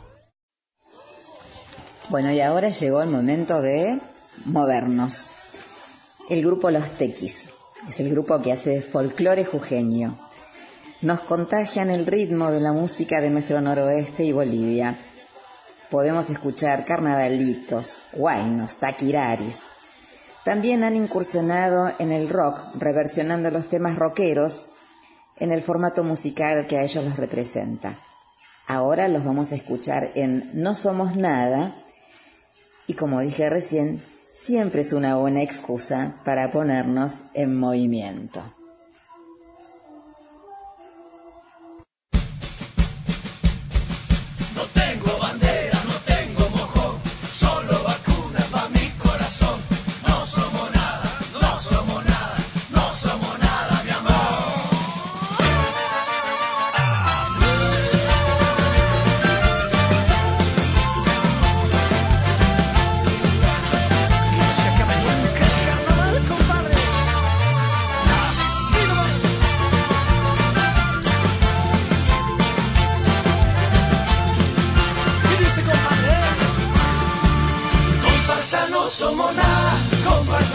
Bueno, 2.09 2.31
y 2.31 2.41
ahora 2.41 2.69
llegó 2.69 3.01
el 3.01 3.09
momento 3.09 3.59
de 3.59 3.99
movernos. 4.45 5.25
El 6.29 6.45
grupo 6.45 6.69
Los 6.69 6.91
Tequis 6.91 7.49
es 7.89 7.99
el 7.99 8.09
grupo 8.11 8.39
que 8.39 8.51
hace 8.51 8.83
folclore 8.83 9.43
jujeño. 9.43 10.26
Nos 11.01 11.19
contagian 11.19 11.91
el 11.91 12.07
ritmo 12.07 12.49
de 12.49 12.59
la 12.59 12.73
música 12.73 13.21
de 13.21 13.29
nuestro 13.29 13.61
noroeste 13.61 14.23
y 14.23 14.31
Bolivia. 14.31 14.97
Podemos 15.91 16.27
escuchar 16.31 16.85
carnavalitos, 16.85 17.99
guainos, 18.13 18.77
taquiraris. 18.77 19.59
También 20.43 20.83
han 20.83 20.95
incursionado 20.95 21.91
en 21.99 22.11
el 22.11 22.29
rock, 22.29 22.59
reversionando 22.79 23.51
los 23.51 23.67
temas 23.67 23.95
rockeros 23.95 24.65
en 25.37 25.51
el 25.51 25.61
formato 25.61 26.03
musical 26.03 26.65
que 26.65 26.79
a 26.79 26.83
ellos 26.83 27.05
los 27.05 27.15
representa. 27.15 27.93
Ahora 28.65 29.07
los 29.07 29.23
vamos 29.23 29.51
a 29.51 29.55
escuchar 29.55 30.09
en 30.15 30.49
No 30.53 30.73
Somos 30.73 31.15
Nada 31.15 31.75
y 32.87 32.95
como 32.95 33.21
dije 33.21 33.51
recién, 33.51 34.01
siempre 34.31 34.81
es 34.81 34.93
una 34.93 35.15
buena 35.15 35.43
excusa 35.43 36.15
para 36.25 36.49
ponernos 36.49 37.19
en 37.35 37.55
movimiento. 37.55 38.41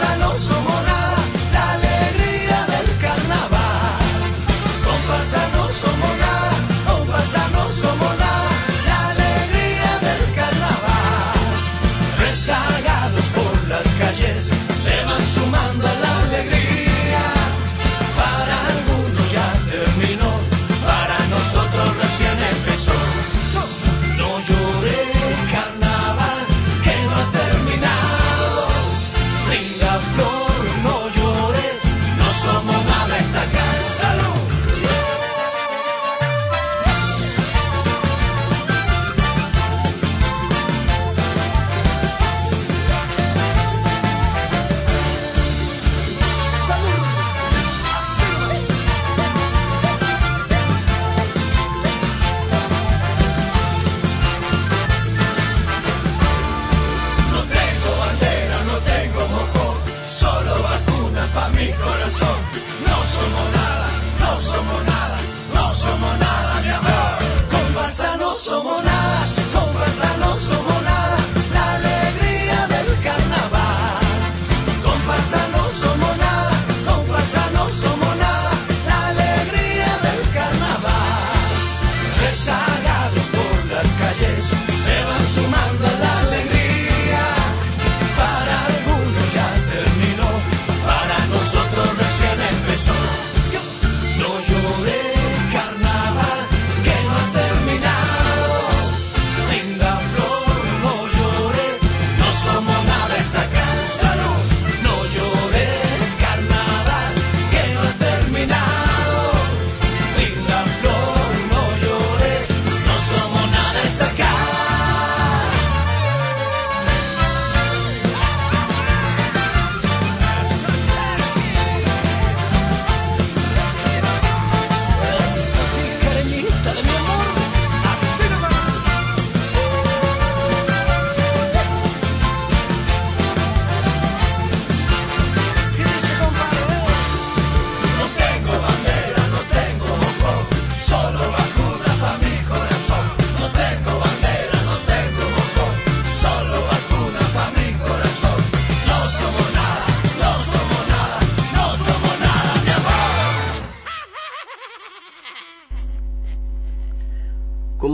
No 0.01 0.52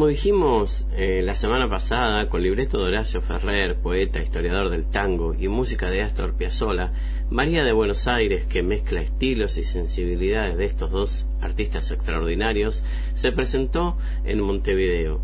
dijimos 0.09 0.87
eh, 0.97 1.21
la 1.23 1.35
semana 1.35 1.69
pasada, 1.69 2.27
con 2.29 2.41
libreto 2.41 2.79
de 2.79 2.85
Horacio 2.85 3.21
Ferrer, 3.21 3.77
poeta, 3.77 4.21
historiador 4.21 4.69
del 4.69 4.85
tango, 4.85 5.35
y 5.35 5.47
música 5.47 5.89
de 5.89 6.01
Astor 6.01 6.33
Piazzolla, 6.33 6.91
María 7.29 7.63
de 7.63 7.71
Buenos 7.71 8.07
Aires, 8.07 8.45
que 8.45 8.63
mezcla 8.63 9.01
estilos 9.01 9.57
y 9.57 9.63
sensibilidades 9.63 10.57
de 10.57 10.65
estos 10.65 10.91
dos 10.91 11.27
artistas 11.41 11.91
extraordinarios, 11.91 12.83
se 13.13 13.31
presentó 13.31 13.97
en 14.25 14.41
Montevideo, 14.41 15.21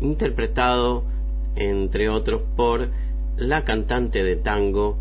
interpretado, 0.00 1.04
entre 1.56 2.08
otros, 2.08 2.42
por 2.56 2.90
la 3.38 3.64
cantante 3.64 4.22
de 4.22 4.36
tango 4.36 4.98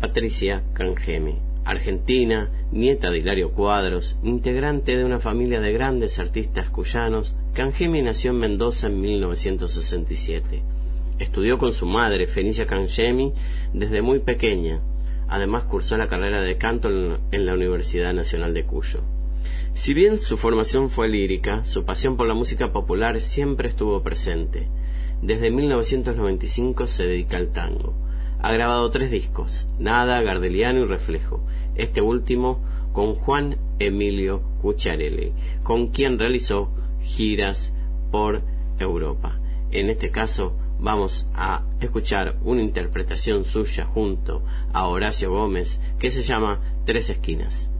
Patricia 0.00 0.62
Cangemi 0.74 1.40
argentina, 1.64 2.50
nieta 2.72 3.10
de 3.10 3.18
Hilario 3.18 3.52
Cuadros, 3.52 4.18
integrante 4.22 4.96
de 4.96 5.04
una 5.04 5.20
familia 5.20 5.60
de 5.60 5.72
grandes 5.72 6.18
artistas 6.18 6.68
cuyanos, 6.70 7.36
Cangemi 7.54 8.00
nació 8.00 8.30
en 8.30 8.38
Mendoza 8.38 8.86
en 8.86 8.98
1967. 8.98 10.62
Estudió 11.18 11.58
con 11.58 11.74
su 11.74 11.84
madre, 11.84 12.26
Fenicia 12.26 12.66
Cangemi, 12.66 13.34
desde 13.74 14.00
muy 14.00 14.20
pequeña. 14.20 14.80
Además 15.28 15.64
cursó 15.64 15.98
la 15.98 16.08
carrera 16.08 16.40
de 16.40 16.56
canto 16.56 16.88
en 16.88 17.46
la 17.46 17.52
Universidad 17.52 18.14
Nacional 18.14 18.54
de 18.54 18.64
Cuyo. 18.64 19.00
Si 19.74 19.92
bien 19.92 20.16
su 20.16 20.38
formación 20.38 20.88
fue 20.88 21.10
lírica, 21.10 21.66
su 21.66 21.84
pasión 21.84 22.16
por 22.16 22.26
la 22.26 22.32
música 22.32 22.72
popular 22.72 23.20
siempre 23.20 23.68
estuvo 23.68 24.02
presente. 24.02 24.68
Desde 25.20 25.50
1995 25.50 26.86
se 26.86 27.06
dedica 27.06 27.36
al 27.36 27.52
tango. 27.52 27.92
Ha 28.40 28.50
grabado 28.52 28.90
tres 28.90 29.10
discos, 29.10 29.66
Nada, 29.78 30.22
Gardeliano 30.22 30.80
y 30.80 30.86
Reflejo, 30.86 31.44
este 31.74 32.00
último 32.00 32.60
con 32.94 33.14
Juan 33.14 33.58
Emilio 33.78 34.40
Cucharelli, 34.62 35.32
con 35.62 35.88
quien 35.88 36.18
realizó 36.18 36.70
giras 37.02 37.74
por 38.10 38.42
Europa. 38.78 39.38
En 39.70 39.90
este 39.90 40.10
caso 40.10 40.56
vamos 40.78 41.26
a 41.34 41.62
escuchar 41.80 42.36
una 42.42 42.62
interpretación 42.62 43.44
suya 43.44 43.84
junto 43.84 44.42
a 44.72 44.86
Horacio 44.86 45.30
Gómez 45.30 45.80
que 45.98 46.10
se 46.10 46.22
llama 46.22 46.60
Tres 46.84 47.08
Esquinas. 47.10 47.71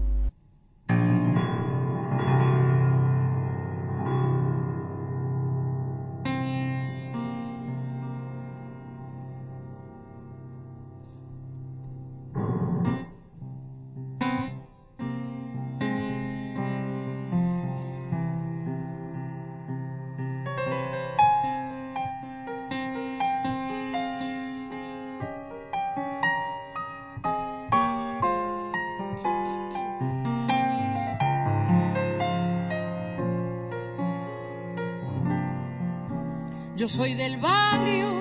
Soy 36.93 37.15
del 37.15 37.39
barrio 37.39 38.21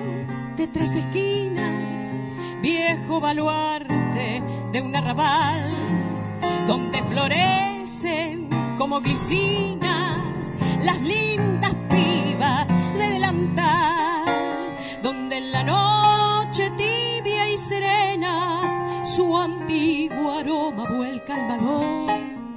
de 0.56 0.66
tres 0.66 0.92
esquinas, 0.92 2.00
viejo 2.62 3.20
baluarte 3.20 4.42
de 4.72 4.80
un 4.80 4.96
arrabal, 4.96 5.70
donde 6.66 7.02
florecen 7.02 8.48
como 8.78 9.02
glicinas 9.02 10.54
las 10.82 10.98
lindas 11.02 11.74
pibas 11.90 12.68
de 12.96 13.10
delantal, 13.10 14.24
donde 15.02 15.36
en 15.36 15.52
la 15.52 15.64
noche 15.64 16.70
tibia 16.70 17.50
y 17.50 17.58
serena 17.58 19.04
su 19.04 19.36
antiguo 19.36 20.32
aroma 20.32 20.88
vuelca 20.96 21.34
al 21.34 21.46
balón 21.46 22.56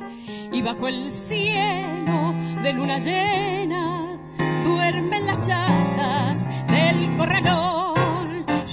y 0.49 0.61
bajo 0.61 0.87
el 0.87 1.11
cielo 1.11 2.33
de 2.63 2.71
luna 2.71 2.99
llena 2.99 4.17
duermen 4.63 5.27
las 5.27 5.39
corralón. 5.39 5.84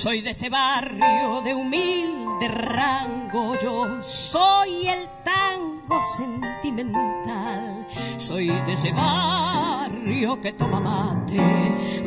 Soy 0.03 0.21
de 0.21 0.31
ese 0.31 0.51
barrio 0.51 1.43
de 1.45 1.55
humilde 1.55 2.49
rango, 2.49 3.57
yo 3.63 4.03
soy 4.03 4.89
el 4.89 5.07
tango 5.23 6.03
sentimental. 6.17 7.87
Soy 8.17 8.49
de 8.49 8.73
ese 8.73 8.91
barrio 8.91 10.41
que 10.41 10.55
toma 10.55 10.81
mate 10.81 11.39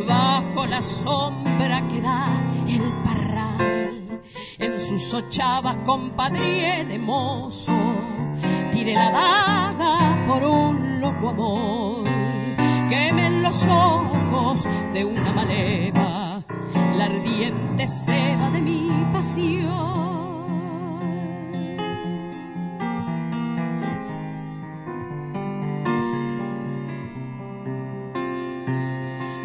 bajo 0.05 0.65
la 0.65 0.81
sombra 0.81 1.87
que 1.87 2.01
da 2.01 2.43
el 2.67 3.01
parral. 3.01 4.21
En 4.59 4.77
sus 4.77 5.13
ochavas 5.13 5.77
compadre 5.85 6.83
de 6.83 6.99
mozo, 6.99 7.71
tire 8.73 8.93
la 8.93 9.09
daga 9.09 10.25
por 10.27 10.43
un 10.43 10.99
loco 10.99 11.29
amor 11.29 12.25
quemen 12.89 13.41
los 13.41 13.63
ojos 13.63 14.67
de 14.93 15.05
una 15.05 15.31
maleva 15.33 16.14
la 16.97 17.05
ardiente 17.05 17.87
seda 17.87 18.49
de 18.51 18.61
mi 18.61 18.89
pasión. 19.11 19.95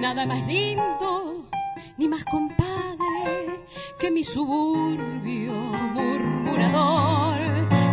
Nada 0.00 0.26
más 0.26 0.46
lindo 0.46 1.48
ni 1.96 2.08
más 2.08 2.24
compadre 2.24 3.60
que 3.98 4.10
mi 4.10 4.24
suburbio 4.24 5.52
murmurador 5.94 7.40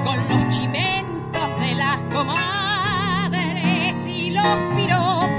con 0.03 0.29
los 0.29 0.47
chimentos 0.49 1.59
de 1.59 1.75
las 1.75 2.01
comadres 2.13 3.95
y 4.07 4.31
los 4.31 4.57
piropos 4.75 5.36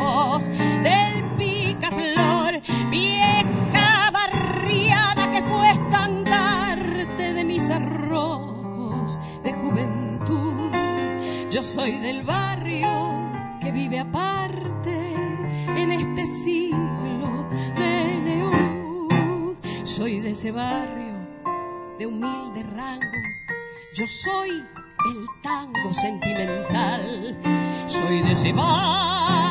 soy 11.79 11.99
del 11.99 12.25
barrio 12.25 12.89
que 13.61 13.71
vive 13.71 14.01
aparte 14.01 15.15
en 15.77 15.93
este 15.93 16.27
siglo 16.27 17.49
de 17.79 18.21
neón. 18.21 19.57
Soy 19.85 20.19
de 20.19 20.31
ese 20.31 20.51
barrio 20.51 21.15
de 21.97 22.07
humilde 22.07 22.65
rango. 22.65 23.07
Yo 23.95 24.07
soy 24.09 24.51
el 24.51 25.27
tango 25.41 25.93
sentimental. 25.93 27.39
Soy 27.87 28.23
de 28.23 28.33
ese 28.33 28.53
barrio 28.53 29.49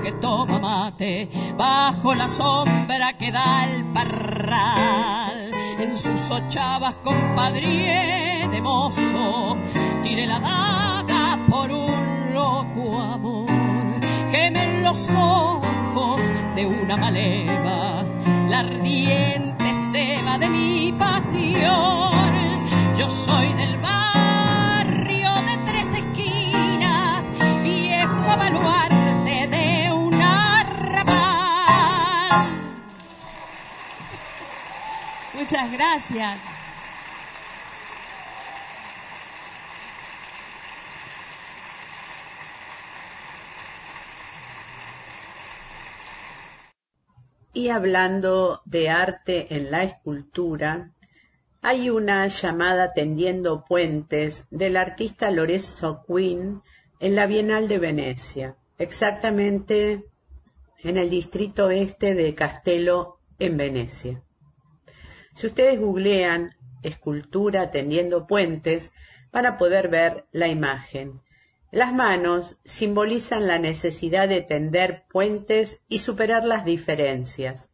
que 0.00 0.12
toma 0.12 0.60
mate 0.60 1.28
bajo 1.56 2.14
la 2.14 2.28
sombra 2.28 3.14
que 3.18 3.32
da 3.32 3.64
el 3.64 3.84
parral. 3.86 5.50
En 5.80 5.96
sus 5.96 6.30
ochavas 6.30 6.94
compadre 6.96 8.46
de 8.48 8.60
mozo, 8.60 9.56
tire 10.04 10.24
la 10.28 10.38
daga 10.38 10.89
por 11.50 11.70
un 11.72 12.32
loco 12.32 13.00
amor. 13.00 13.50
Quemen 14.30 14.84
los 14.84 15.10
ojos 15.10 16.22
de 16.54 16.64
una 16.64 16.96
maleva, 16.96 18.04
la 18.48 18.60
ardiente 18.60 19.74
ceba 19.90 20.38
de 20.38 20.48
mi 20.48 20.92
pasión. 20.92 22.64
Yo 22.96 23.08
soy 23.08 23.52
del 23.54 23.78
barrio 23.78 25.34
de 25.42 25.56
tres 25.66 25.92
esquinas, 25.92 27.32
viejo 27.64 28.36
baluarte 28.38 29.48
de 29.48 29.92
un 29.92 30.22
arrabal. 30.22 31.10
Muchas 35.34 35.72
gracias. 35.72 36.59
Y 47.52 47.68
hablando 47.70 48.62
de 48.64 48.90
arte 48.90 49.54
en 49.56 49.70
la 49.70 49.82
escultura, 49.82 50.92
hay 51.62 51.90
una 51.90 52.26
llamada 52.28 52.92
Tendiendo 52.92 53.64
Puentes 53.64 54.46
del 54.50 54.76
artista 54.76 55.30
Lorenzo 55.30 56.04
Quinn 56.06 56.62
en 57.00 57.16
la 57.16 57.26
Bienal 57.26 57.66
de 57.66 57.78
Venecia, 57.78 58.56
exactamente 58.78 60.04
en 60.82 60.96
el 60.96 61.10
distrito 61.10 61.70
este 61.70 62.14
de 62.14 62.34
Castello, 62.34 63.18
en 63.38 63.56
Venecia. 63.56 64.22
Si 65.34 65.46
ustedes 65.48 65.80
googlean 65.80 66.54
escultura 66.82 67.70
tendiendo 67.70 68.26
puentes, 68.26 68.92
van 69.32 69.46
a 69.46 69.58
poder 69.58 69.88
ver 69.88 70.26
la 70.32 70.48
imagen. 70.48 71.20
Las 71.70 71.92
manos 71.92 72.56
simbolizan 72.64 73.46
la 73.46 73.58
necesidad 73.60 74.28
de 74.28 74.42
tender 74.42 75.04
puentes 75.08 75.80
y 75.88 75.98
superar 75.98 76.44
las 76.44 76.64
diferencias. 76.64 77.70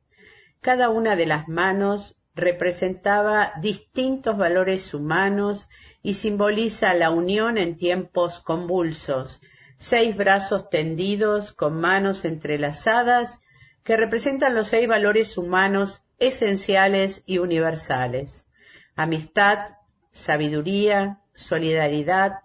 Cada 0.61 0.91
una 0.91 1.17
de 1.17 1.25
las 1.25 1.49
manos 1.49 2.17
representaba 2.35 3.55
distintos 3.63 4.37
valores 4.37 4.93
humanos 4.93 5.69
y 6.03 6.15
simboliza 6.15 6.93
la 6.93 7.11
unión 7.11 7.57
en 7.57 7.77
tiempos 7.77 8.41
convulsos, 8.41 9.41
seis 9.79 10.15
brazos 10.15 10.69
tendidos 10.69 11.53
con 11.53 11.81
manos 11.81 12.27
entrelazadas 12.27 13.41
que 13.83 13.97
representan 13.97 14.55
los 14.55 14.69
seis 14.69 14.87
valores 14.87 15.39
humanos 15.39 16.05
esenciales 16.19 17.23
y 17.25 17.39
universales. 17.39 18.47
Amistad, 18.95 19.71
sabiduría, 20.13 21.21
solidaridad, 21.35 22.41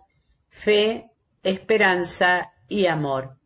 fe, 0.50 1.11
esperanza 1.44 2.52
y 2.68 2.86
amor. 2.88 3.38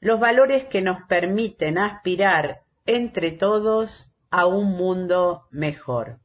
Los 0.00 0.20
valores 0.20 0.64
que 0.64 0.82
nos 0.82 1.02
permiten 1.08 1.78
aspirar 1.78 2.62
entre 2.86 3.32
todos 3.32 4.12
a 4.30 4.46
un 4.46 4.76
mundo 4.76 5.42
mejor. 5.50 6.20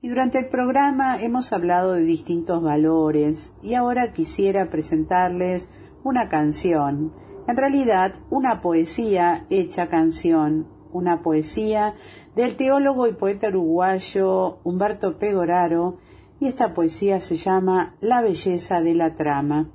Y 0.00 0.08
durante 0.08 0.38
el 0.38 0.48
programa 0.48 1.20
hemos 1.22 1.52
hablado 1.52 1.94
de 1.94 2.02
distintos 2.02 2.62
valores 2.62 3.54
y 3.62 3.74
ahora 3.74 4.12
quisiera 4.12 4.68
presentarles 4.68 5.70
una 6.02 6.28
canción, 6.28 7.14
en 7.48 7.56
realidad 7.56 8.14
una 8.28 8.60
poesía 8.60 9.46
hecha 9.48 9.88
canción, 9.88 10.68
una 10.92 11.22
poesía 11.22 11.94
del 12.36 12.56
teólogo 12.56 13.06
y 13.08 13.14
poeta 13.14 13.48
uruguayo 13.48 14.58
Humberto 14.62 15.18
Pegoraro 15.18 15.98
y 16.40 16.48
esta 16.48 16.74
poesía 16.74 17.20
se 17.20 17.36
llama 17.36 17.96
La 18.00 18.20
belleza 18.20 18.82
de 18.82 18.94
la 18.94 19.14
trama 19.14 19.70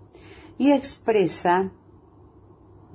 y 0.57 0.71
expresa 0.71 1.71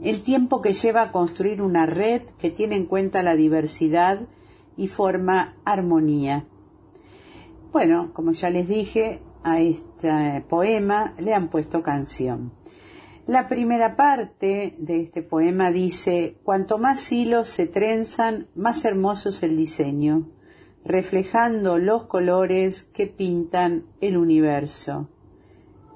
el 0.02 0.22
tiempo 0.22 0.60
que 0.60 0.72
lleva 0.72 1.02
a 1.02 1.12
construir 1.12 1.62
una 1.62 1.86
red 1.86 2.22
que 2.38 2.50
tiene 2.50 2.76
en 2.76 2.86
cuenta 2.86 3.22
la 3.22 3.36
diversidad 3.36 4.20
y 4.76 4.88
forma 4.88 5.56
armonía. 5.64 6.46
Bueno, 7.72 8.12
como 8.12 8.32
ya 8.32 8.50
les 8.50 8.68
dije, 8.68 9.20
a 9.42 9.60
este 9.60 10.44
poema 10.48 11.14
le 11.18 11.34
han 11.34 11.48
puesto 11.48 11.82
canción. 11.82 12.52
La 13.26 13.46
primera 13.46 13.96
parte 13.96 14.74
de 14.78 15.02
este 15.02 15.22
poema 15.22 15.70
dice, 15.70 16.38
cuanto 16.44 16.76
más 16.76 17.10
hilos 17.10 17.48
se 17.48 17.66
trenzan, 17.66 18.48
más 18.54 18.84
hermoso 18.84 19.30
es 19.30 19.42
el 19.42 19.56
diseño, 19.56 20.28
reflejando 20.84 21.78
los 21.78 22.04
colores 22.04 22.84
que 22.84 23.06
pintan 23.06 23.86
el 24.00 24.16
universo. 24.16 25.08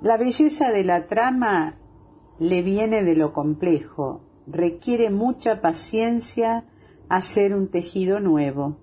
La 0.00 0.16
belleza 0.16 0.70
de 0.70 0.84
la 0.84 1.06
trama 1.06 1.76
le 2.38 2.62
viene 2.62 3.04
de 3.04 3.14
lo 3.14 3.32
complejo, 3.32 4.22
requiere 4.46 5.10
mucha 5.10 5.60
paciencia 5.60 6.64
hacer 7.08 7.54
un 7.54 7.68
tejido 7.68 8.20
nuevo 8.20 8.78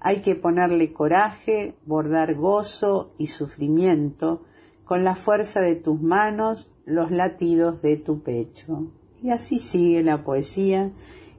hay 0.00 0.22
que 0.22 0.34
ponerle 0.34 0.92
coraje, 0.92 1.74
bordar 1.84 2.34
gozo 2.34 3.14
y 3.18 3.28
sufrimiento 3.28 4.44
con 4.84 5.04
la 5.04 5.16
fuerza 5.16 5.60
de 5.60 5.76
tus 5.76 6.00
manos, 6.00 6.72
los 6.84 7.10
latidos 7.10 7.82
de 7.82 7.96
tu 7.96 8.22
pecho. 8.22 8.92
Y 9.22 9.30
así 9.30 9.58
sigue 9.58 10.02
la 10.02 10.24
poesía 10.24 10.92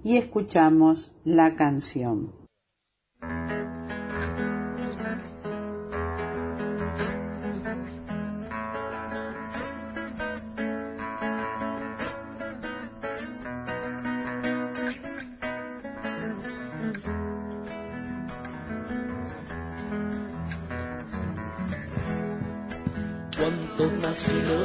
y 0.04 0.18
escuchamos 0.18 1.14
la 1.24 1.56
canción. 1.56 2.34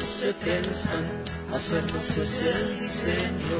Se 0.01 0.33
tensan, 0.33 1.05
hacernos 1.53 2.17
es 2.19 2.43
el 2.43 2.81
diseño, 2.81 3.59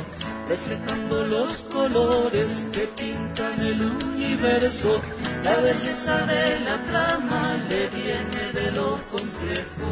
reflejando 0.49 1.27
los 1.29 1.61
colores 1.73 2.63
que 2.73 2.89
pintan 3.01 3.61
el 3.61 3.81
universo. 3.83 5.01
La 5.45 5.57
belleza 5.61 6.27
de 6.27 6.61
la 6.61 6.77
trama 6.91 7.57
le 7.69 7.89
viene 7.89 8.53
de 8.53 8.73
lo 8.73 8.99
complejo. 9.13 9.91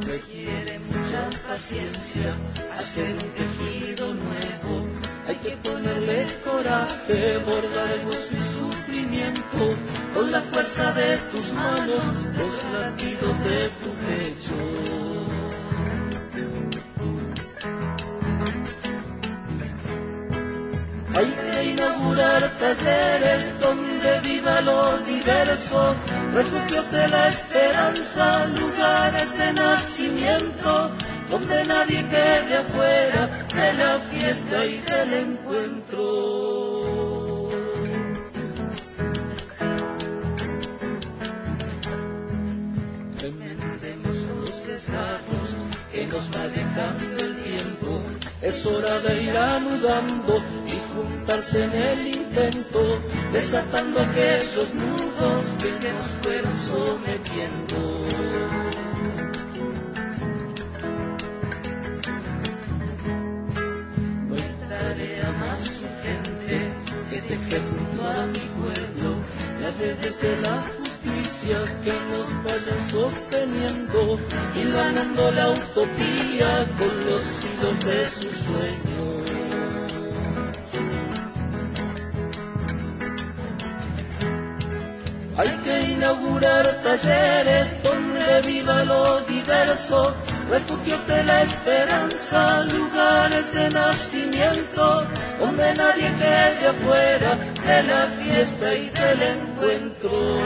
Requiere 0.00 0.80
mucha 0.80 1.48
paciencia 1.48 2.34
hacer 2.76 3.12
un 3.12 3.30
tejido 3.38 4.06
nuevo. 4.12 4.88
Hay 5.28 5.36
que 5.36 5.56
ponerle 5.58 6.26
coraje, 6.44 7.38
bordar 7.46 8.04
con 10.14 10.30
la 10.30 10.40
fuerza 10.40 10.92
de 10.92 11.16
tus 11.30 11.52
manos, 11.52 12.04
los 12.36 12.54
latidos 12.72 13.44
de 13.44 13.68
tu 13.80 13.90
pecho. 14.04 14.58
Hay 21.16 21.26
que 21.26 21.64
inaugurar 21.70 22.42
talleres 22.58 23.60
donde 23.60 24.20
viva 24.20 24.60
lo 24.62 24.98
diverso, 24.98 25.94
refugios 26.32 26.90
de 26.90 27.08
la 27.08 27.28
esperanza, 27.28 28.46
lugares 28.46 29.38
de 29.38 29.52
nacimiento, 29.52 30.90
donde 31.30 31.64
nadie 31.64 32.04
quede 32.06 32.56
afuera 32.56 33.28
de 33.54 33.72
la 33.74 33.98
fiesta 34.10 34.66
y 34.66 34.78
del 34.80 35.12
encuentro. 35.12 36.33
De 49.04 49.22
ir 49.22 49.36
anudando 49.36 50.42
y 50.66 50.76
juntarse 50.94 51.64
en 51.64 51.72
el 51.72 52.06
intento, 52.06 53.00
desatando 53.32 54.00
aquellos 54.00 54.74
nudos 54.74 55.44
que 55.60 55.72
nos 55.92 56.06
fueron 56.22 56.56
sometiendo. 56.56 57.76
No 64.26 64.34
hay 64.34 64.54
tarea 64.68 65.30
más 65.40 65.62
urgente 65.86 66.56
que 67.10 67.20
deje 67.20 67.60
junto 67.68 68.08
a 68.08 68.26
mi 68.26 68.44
pueblo 68.58 69.08
la 69.60 69.70
desde 69.72 70.40
la 70.40 70.64
que 71.84 71.92
nos 72.10 72.28
vaya 72.44 72.76
sosteniendo, 72.90 74.18
y 74.54 74.70
ganando 74.70 75.30
la 75.30 75.50
utopía 75.50 76.23
inaugurar 86.04 86.66
talleres 86.82 87.82
donde 87.82 88.42
viva 88.46 88.84
lo 88.84 89.22
diverso, 89.22 90.14
refugios 90.50 91.06
de 91.06 91.24
la 91.24 91.42
esperanza, 91.42 92.60
lugares 92.64 93.52
de 93.54 93.70
nacimiento, 93.70 95.06
donde 95.40 95.74
nadie 95.74 96.12
quede 96.18 96.66
afuera 96.68 97.38
de 97.66 97.82
la 97.84 98.06
fiesta 98.18 98.74
y 98.74 98.90
del 98.90 99.22
encuentro. 99.22 100.38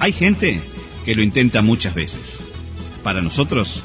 Hay 0.00 0.12
gente 0.12 0.60
que 1.04 1.14
lo 1.14 1.22
intenta 1.22 1.62
muchas 1.62 1.94
veces. 1.94 2.40
Para 3.04 3.22
nosotros, 3.22 3.84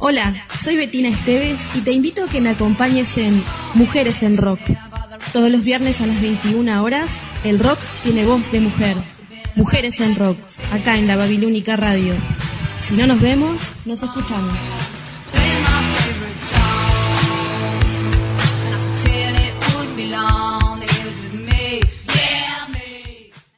Hola, 0.00 0.46
soy 0.62 0.76
Betina 0.76 1.08
Esteves 1.08 1.58
y 1.74 1.80
te 1.80 1.90
invito 1.92 2.24
a 2.24 2.28
que 2.28 2.42
me 2.42 2.50
acompañes 2.50 3.16
en 3.16 3.42
Mujeres 3.74 4.22
en 4.22 4.36
Rock. 4.36 4.60
Todos 5.32 5.50
los 5.50 5.62
viernes 5.62 6.00
a 6.00 6.06
las 6.06 6.20
21 6.20 6.82
horas, 6.82 7.10
el 7.44 7.58
rock 7.58 7.78
tiene 8.02 8.24
voz 8.24 8.50
de 8.50 8.60
mujer. 8.60 8.96
Mujeres 9.56 10.00
en 10.00 10.14
Rock, 10.14 10.38
acá 10.72 10.98
en 10.98 11.06
la 11.06 11.16
Babilónica 11.16 11.76
Radio. 11.76 12.14
Si 12.80 12.94
no 12.94 13.06
nos 13.06 13.20
vemos, 13.20 13.60
nos 13.84 14.02
escuchamos. 14.02 14.56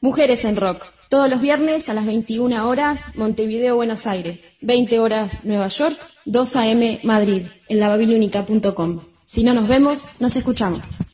Mujeres 0.01 0.45
en 0.45 0.55
Rock. 0.55 0.83
Todos 1.09 1.29
los 1.29 1.41
viernes 1.41 1.87
a 1.87 1.93
las 1.93 2.07
21 2.07 2.67
horas, 2.67 3.01
Montevideo, 3.15 3.75
Buenos 3.75 4.07
Aires. 4.07 4.45
20 4.61 4.99
horas, 4.99 5.45
Nueva 5.45 5.67
York. 5.67 5.99
2 6.25 6.55
a.m. 6.55 6.99
Madrid, 7.03 7.43
en 7.69 7.79
lababilúnica.com. 7.79 9.01
Si 9.25 9.43
no 9.43 9.53
nos 9.53 9.67
vemos, 9.67 10.19
nos 10.19 10.35
escuchamos. 10.35 11.10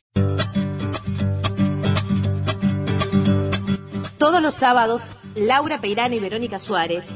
Todos 4.17 4.41
los 4.41 4.55
sábados, 4.55 5.11
Laura 5.35 5.79
Peirano 5.79 6.15
y 6.15 6.19
Verónica 6.19 6.59
Suárez 6.59 7.07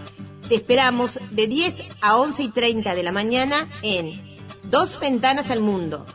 te 0.52 0.56
esperamos 0.56 1.18
de 1.30 1.48
10 1.48 1.82
a 2.02 2.18
11 2.18 2.44
y 2.44 2.50
30 2.50 2.94
de 2.94 3.04
la 3.04 3.14
mañana 3.14 3.70
en 3.84 4.38
Dos 4.64 5.00
Ventanas 5.00 5.50
al 5.50 5.62
Mundo 5.62 6.06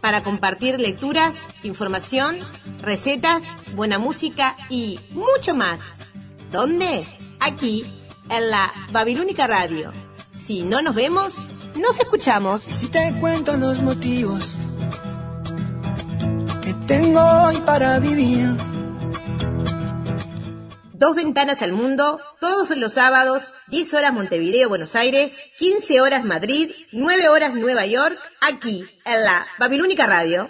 para 0.00 0.22
compartir 0.22 0.78
lecturas, 0.78 1.40
información, 1.64 2.38
recetas, 2.80 3.42
buena 3.74 3.98
música 3.98 4.56
y 4.70 5.00
mucho 5.10 5.56
más. 5.56 5.80
¿Dónde? 6.52 7.04
Aquí, 7.40 7.84
en 8.28 8.50
la 8.50 8.72
Babilónica 8.92 9.48
Radio. 9.48 9.92
Si 10.32 10.62
no 10.62 10.80
nos 10.80 10.94
vemos, 10.94 11.48
nos 11.74 11.98
escuchamos. 11.98 12.62
Si 12.62 12.86
te 12.86 13.12
cuento 13.20 13.56
los 13.56 13.82
motivos 13.82 14.56
tengo 16.86 17.20
hoy 17.20 17.56
para 17.64 17.98
vivir. 17.98 18.50
Dos 20.92 21.16
ventanas 21.16 21.62
al 21.62 21.72
mundo, 21.72 22.20
todos 22.40 22.70
los 22.76 22.92
sábados, 22.94 23.54
10 23.68 23.94
horas 23.94 24.14
Montevideo, 24.14 24.68
Buenos 24.68 24.94
Aires, 24.94 25.36
15 25.58 26.00
horas 26.00 26.24
Madrid, 26.24 26.70
9 26.92 27.28
horas 27.28 27.54
Nueva 27.54 27.86
York, 27.86 28.16
aquí, 28.40 28.84
en 29.04 29.24
la 29.24 29.44
Babilónica 29.58 30.06
Radio. 30.06 30.48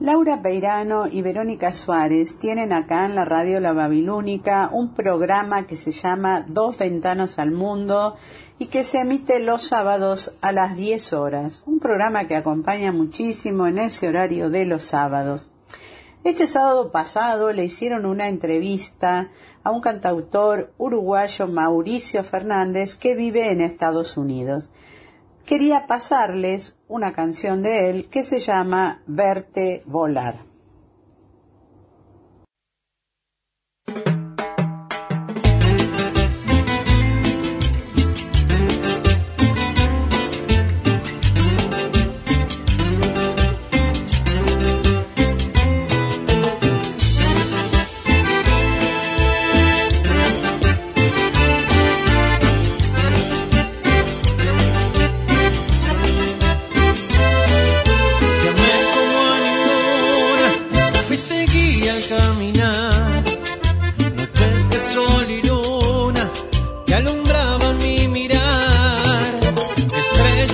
Laura 0.00 0.42
Peirano 0.42 1.06
y 1.06 1.22
Verónica 1.22 1.72
Suárez 1.72 2.38
tienen 2.38 2.72
acá 2.72 3.06
en 3.06 3.14
la 3.14 3.24
radio 3.24 3.60
La 3.60 3.72
Babilónica 3.72 4.68
un 4.72 4.92
programa 4.92 5.66
que 5.66 5.76
se 5.76 5.92
llama 5.92 6.44
Dos 6.48 6.78
Ventanas 6.78 7.38
al 7.38 7.52
Mundo 7.52 8.16
y 8.58 8.66
que 8.66 8.84
se 8.84 8.98
emite 8.98 9.40
los 9.40 9.64
sábados 9.64 10.34
a 10.40 10.52
las 10.52 10.76
10 10.76 11.12
horas. 11.12 11.64
Un 11.66 11.80
programa 11.80 12.26
que 12.26 12.36
acompaña 12.36 12.92
muchísimo 12.92 13.66
en 13.66 13.78
ese 13.78 14.08
horario 14.08 14.50
de 14.50 14.64
los 14.64 14.84
sábados. 14.84 15.50
Este 16.22 16.46
sábado 16.46 16.90
pasado 16.90 17.52
le 17.52 17.64
hicieron 17.64 18.06
una 18.06 18.28
entrevista 18.28 19.30
a 19.62 19.70
un 19.70 19.80
cantautor 19.80 20.72
uruguayo 20.78 21.46
Mauricio 21.48 22.24
Fernández 22.24 22.94
que 22.94 23.14
vive 23.14 23.50
en 23.50 23.60
Estados 23.60 24.16
Unidos. 24.16 24.70
Quería 25.44 25.86
pasarles 25.86 26.76
una 26.88 27.12
canción 27.12 27.62
de 27.62 27.90
él 27.90 28.08
que 28.08 28.24
se 28.24 28.40
llama 28.40 29.02
Verte 29.06 29.82
volar. 29.84 30.53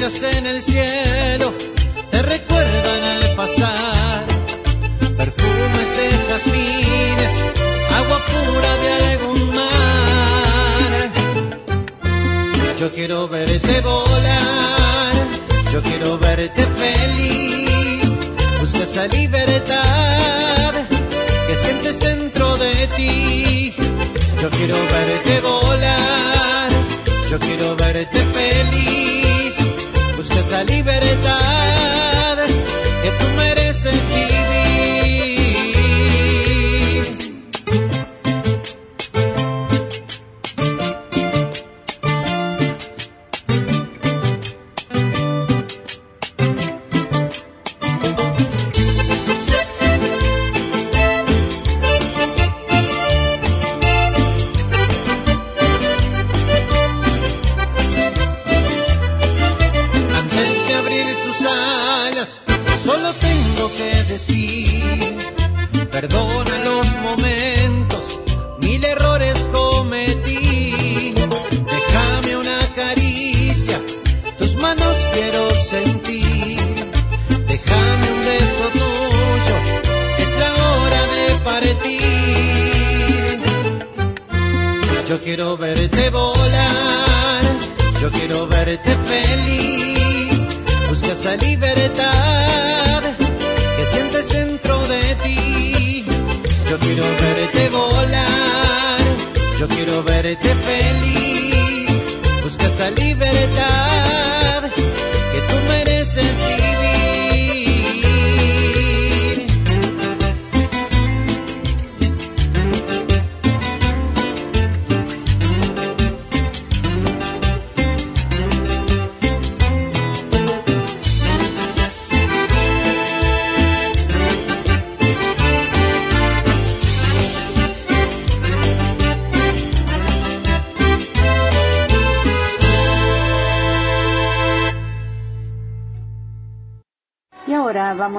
Estrellas 0.01 0.35
en 0.39 0.47
el 0.47 0.63
cielo 0.63 1.53
te 2.11 2.23
recuerdan 2.23 3.05
al 3.05 3.35
pasar. 3.37 4.25
Perfumes 5.19 5.91
de 5.99 6.09
jazmines, 6.29 7.35
agua 7.99 8.19
pura 8.31 8.77
de 8.85 8.93
algún 9.13 9.55
mar. 9.55 11.11
Yo 12.79 12.91
quiero 12.95 13.29
verte 13.29 13.81
volar, 13.83 15.13
yo 15.71 15.83
quiero 15.83 16.19
verte 16.19 16.67
feliz. 16.79 18.09
Busca 18.59 18.79
esa 18.79 19.07
libertad 19.07 20.73
que 21.47 21.57
sientes 21.57 22.01
dentro 22.01 22.57
de 22.57 22.87
ti. 22.97 23.75
Yo 24.41 24.49
quiero 24.49 24.77
verte 24.77 25.41
volar, 25.43 26.71
yo 27.29 27.39
quiero 27.39 27.77
verte 27.77 28.19
feliz. 28.33 29.00
Esa 30.39 30.65
libertad 30.65 32.39
que 33.03 33.11
tú 33.19 33.27
mereces 33.37 33.95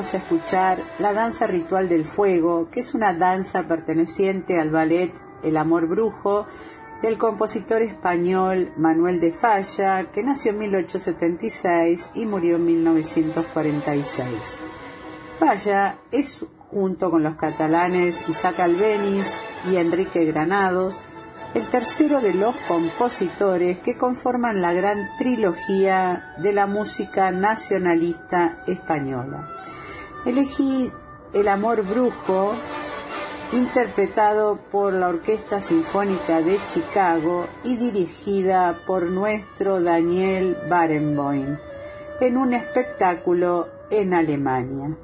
vamos 0.02 0.16
a 0.16 0.18
escuchar 0.18 0.84
la 0.98 1.14
danza 1.14 1.46
ritual 1.46 1.88
del 1.88 2.06
fuego, 2.06 2.70
que 2.72 2.80
es 2.80 2.96
una 2.96 3.14
danza 3.14 3.68
perteneciente 3.68 4.60
al 4.60 4.72
ballet 4.72 5.14
El 5.44 5.58
amor 5.58 5.86
brujo 5.88 6.48
del 7.04 7.20
compositor 7.20 7.84
español 7.84 8.74
Manuel 8.78 9.20
de 9.20 9.32
Falla, 9.32 10.06
que 10.12 10.24
nació 10.24 10.54
en 10.54 10.58
1876 10.58 12.14
y 12.16 12.26
murió 12.26 12.56
en 12.56 12.66
1946. 12.66 14.60
Falla 15.36 16.00
es, 16.12 16.48
junto 16.58 17.12
con 17.12 17.22
los 17.22 17.36
catalanes 17.36 18.28
Isaac 18.28 18.60
Albeniz 18.60 19.38
y 19.72 19.76
Enrique 19.76 20.26
Granados, 20.26 21.00
el 21.54 21.70
tercero 21.70 22.22
de 22.22 22.34
los 22.34 22.56
compositores 22.68 23.78
que 23.78 23.98
conforman 23.98 24.64
la 24.64 24.74
gran 24.74 25.16
trilogía 25.20 26.34
de 26.40 26.54
la 26.54 26.66
música 26.66 27.32
nacionalista 27.32 28.64
española. 28.66 29.48
Elegí 30.24 30.92
El 31.34 31.48
amor 31.48 31.84
brujo, 31.88 32.54
interpretado 33.54 34.60
por 34.70 34.94
la 34.94 35.08
Orquesta 35.08 35.62
Sinfónica 35.62 36.42
de 36.42 36.60
Chicago 36.72 37.48
y 37.64 37.78
dirigida 37.78 38.84
por 38.86 39.10
nuestro 39.10 39.82
Daniel 39.82 40.56
Barenboim, 40.70 41.58
en 42.20 42.38
un 42.38 42.54
espectáculo 42.54 43.70
en 43.90 44.14
Alemania. 44.14 44.96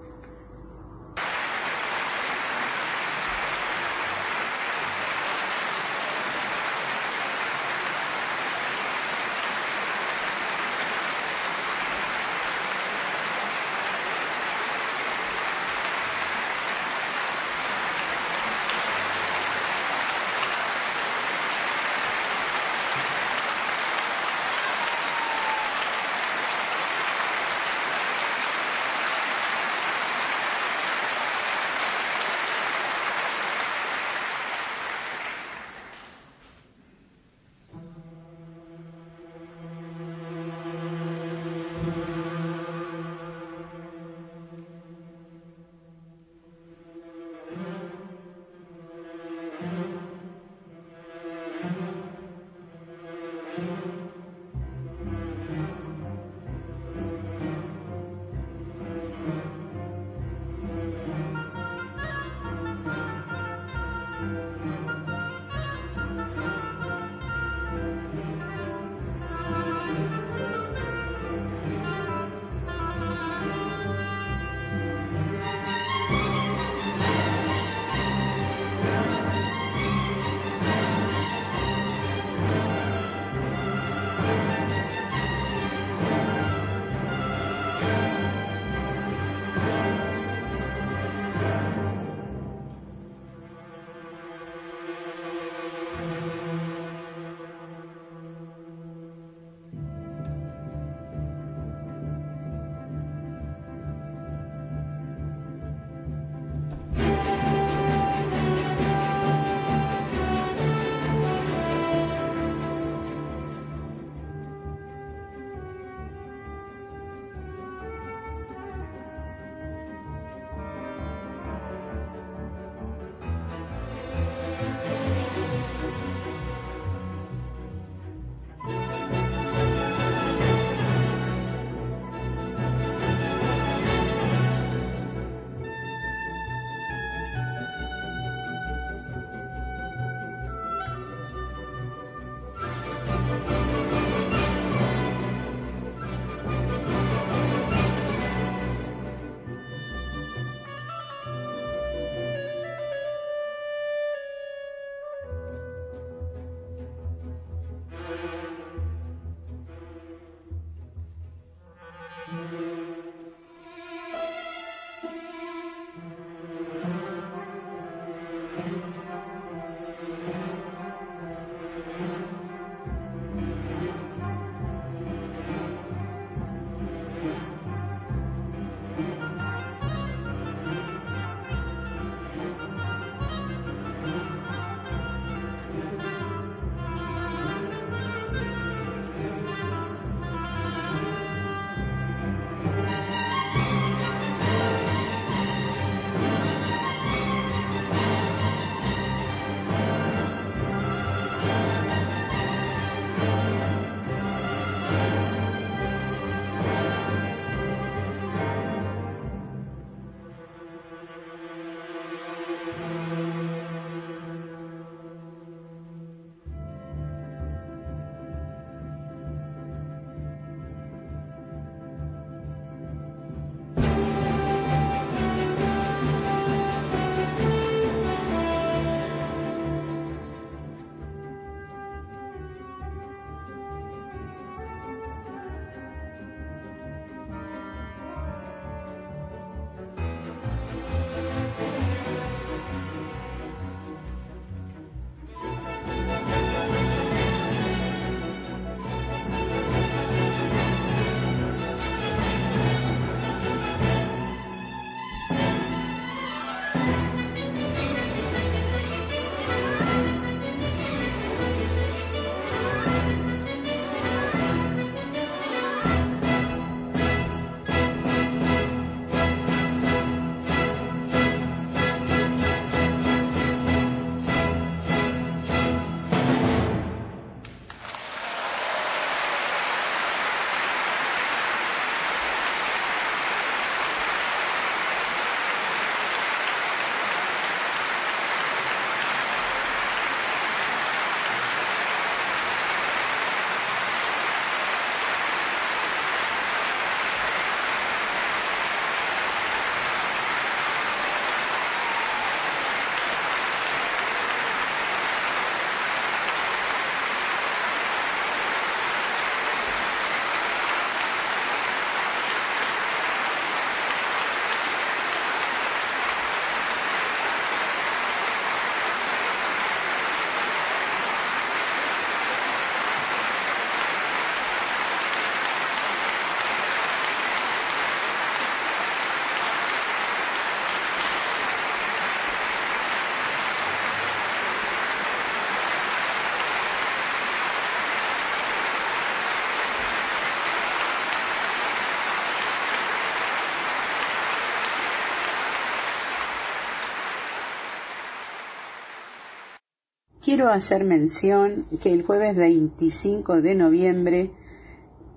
Quiero 350.27 350.49
hacer 350.49 350.83
mención 350.83 351.67
que 351.81 351.93
el 351.93 352.03
jueves 352.03 352.35
25 352.35 353.41
de 353.41 353.55
noviembre 353.55 354.31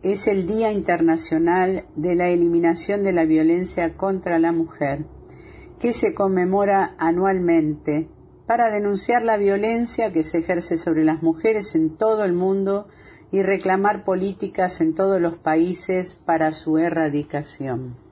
es 0.05 0.29
el 0.29 0.47
Día 0.47 0.71
Internacional 0.71 1.85
de 1.97 2.15
la 2.15 2.29
Eliminación 2.29 3.03
de 3.03 3.11
la 3.11 3.25
Violencia 3.25 3.95
contra 3.95 4.39
la 4.39 4.53
Mujer, 4.53 5.07
que 5.81 5.95
se 5.95 6.15
conmemora 6.15 6.95
anualmente 6.97 8.09
para 8.47 8.71
denunciar 8.71 9.25
la 9.25 9.37
violencia 9.37 10.13
que 10.13 10.23
se 10.23 10.39
ejerce 10.39 10.79
sobre 10.79 11.03
las 11.03 11.25
mujeres 11.25 11.75
en 11.75 11.97
todo 11.97 12.25
el 12.25 12.33
mundo 12.33 12.87
y 13.33 13.43
reclamar 13.43 14.05
políticas 14.05 14.81
en 14.81 14.95
todos 14.95 15.21
los 15.21 15.37
países 15.37 16.21
para 16.25 16.53
su 16.53 16.79
erradicación. 16.79 18.10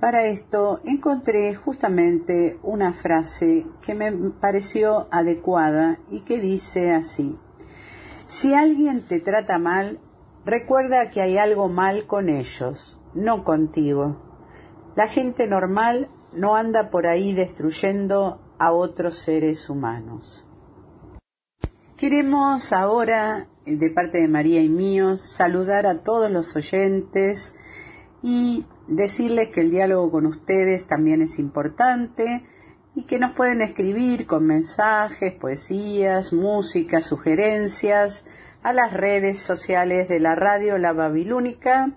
Para 0.00 0.24
esto 0.24 0.80
encontré 0.84 1.54
justamente 1.54 2.58
una 2.62 2.94
frase 2.94 3.66
que 3.82 3.94
me 3.94 4.10
pareció 4.30 5.08
adecuada 5.10 5.98
y 6.10 6.20
que 6.20 6.40
dice 6.40 6.92
así, 6.92 7.38
si 8.24 8.54
alguien 8.54 9.02
te 9.02 9.20
trata 9.20 9.58
mal, 9.58 10.00
recuerda 10.46 11.10
que 11.10 11.20
hay 11.20 11.36
algo 11.36 11.68
mal 11.68 12.06
con 12.06 12.30
ellos, 12.30 12.98
no 13.12 13.44
contigo. 13.44 14.22
La 14.96 15.06
gente 15.06 15.46
normal 15.46 16.08
no 16.32 16.56
anda 16.56 16.90
por 16.90 17.06
ahí 17.06 17.34
destruyendo 17.34 18.40
a 18.58 18.72
otros 18.72 19.18
seres 19.18 19.68
humanos. 19.68 20.46
Queremos 21.98 22.72
ahora, 22.72 23.48
de 23.66 23.90
parte 23.90 24.18
de 24.18 24.28
María 24.28 24.62
y 24.62 24.70
míos, 24.70 25.20
saludar 25.20 25.86
a 25.86 26.02
todos 26.02 26.30
los 26.30 26.56
oyentes 26.56 27.54
y 28.22 28.64
decirles 28.90 29.48
que 29.48 29.60
el 29.60 29.70
diálogo 29.70 30.10
con 30.10 30.26
ustedes 30.26 30.86
también 30.86 31.22
es 31.22 31.38
importante 31.38 32.44
y 32.94 33.04
que 33.04 33.18
nos 33.18 33.32
pueden 33.34 33.62
escribir 33.62 34.26
con 34.26 34.46
mensajes, 34.46 35.32
poesías, 35.32 36.32
música, 36.32 37.00
sugerencias 37.00 38.26
a 38.62 38.72
las 38.72 38.92
redes 38.92 39.38
sociales 39.38 40.08
de 40.08 40.20
la 40.20 40.34
radio 40.34 40.76
La 40.76 40.92
Babilónica 40.92 41.92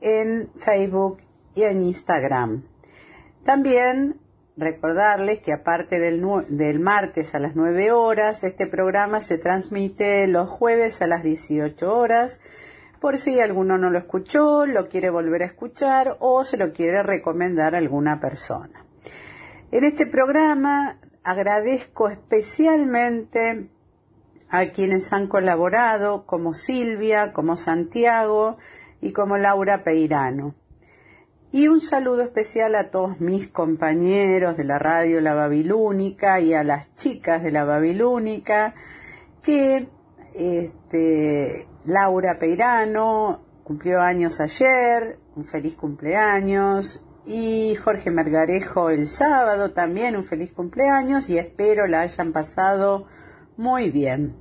en 0.00 0.50
Facebook 0.56 1.18
y 1.54 1.62
en 1.62 1.82
Instagram. 1.82 2.64
También 3.44 4.20
recordarles 4.56 5.40
que 5.40 5.52
aparte 5.52 5.98
del, 5.98 6.24
del, 6.48 6.80
martes 6.80 7.34
a 7.34 7.38
las 7.38 7.54
9 7.54 7.92
horas, 7.92 8.44
este 8.44 8.66
programa 8.66 9.20
se 9.20 9.36
transmite 9.36 10.26
los 10.26 10.48
jueves 10.48 11.02
a 11.02 11.06
las 11.06 11.22
18 11.22 11.94
horas 11.94 12.40
por 13.04 13.18
si 13.18 13.38
alguno 13.38 13.76
no 13.76 13.90
lo 13.90 13.98
escuchó, 13.98 14.64
lo 14.64 14.88
quiere 14.88 15.10
volver 15.10 15.42
a 15.42 15.44
escuchar 15.44 16.16
o 16.20 16.42
se 16.42 16.56
lo 16.56 16.72
quiere 16.72 17.02
recomendar 17.02 17.74
a 17.74 17.78
alguna 17.78 18.18
persona. 18.18 18.86
En 19.70 19.84
este 19.84 20.06
programa 20.06 21.00
agradezco 21.22 22.08
especialmente 22.08 23.68
a 24.48 24.70
quienes 24.70 25.12
han 25.12 25.26
colaborado, 25.26 26.24
como 26.24 26.54
Silvia, 26.54 27.34
como 27.34 27.58
Santiago 27.58 28.56
y 29.02 29.12
como 29.12 29.36
Laura 29.36 29.84
Peirano. 29.84 30.54
Y 31.52 31.68
un 31.68 31.82
saludo 31.82 32.22
especial 32.22 32.74
a 32.74 32.90
todos 32.90 33.20
mis 33.20 33.48
compañeros 33.48 34.56
de 34.56 34.64
la 34.64 34.78
radio 34.78 35.20
La 35.20 35.34
Babilónica 35.34 36.40
y 36.40 36.54
a 36.54 36.64
las 36.64 36.94
chicas 36.94 37.42
de 37.42 37.52
la 37.52 37.64
Babilónica 37.64 38.74
que 39.42 39.90
este, 40.32 41.68
Laura 41.84 42.38
Peirano 42.38 43.44
cumplió 43.62 44.00
años 44.00 44.40
ayer, 44.40 45.18
un 45.36 45.44
feliz 45.44 45.74
cumpleaños. 45.74 47.02
Y 47.26 47.74
Jorge 47.76 48.10
Mergarejo 48.10 48.90
el 48.90 49.06
sábado 49.06 49.72
también 49.72 50.14
un 50.14 50.24
feliz 50.24 50.52
cumpleaños 50.52 51.30
y 51.30 51.38
espero 51.38 51.86
la 51.86 52.02
hayan 52.02 52.32
pasado 52.32 53.06
muy 53.56 53.90
bien. 53.90 54.36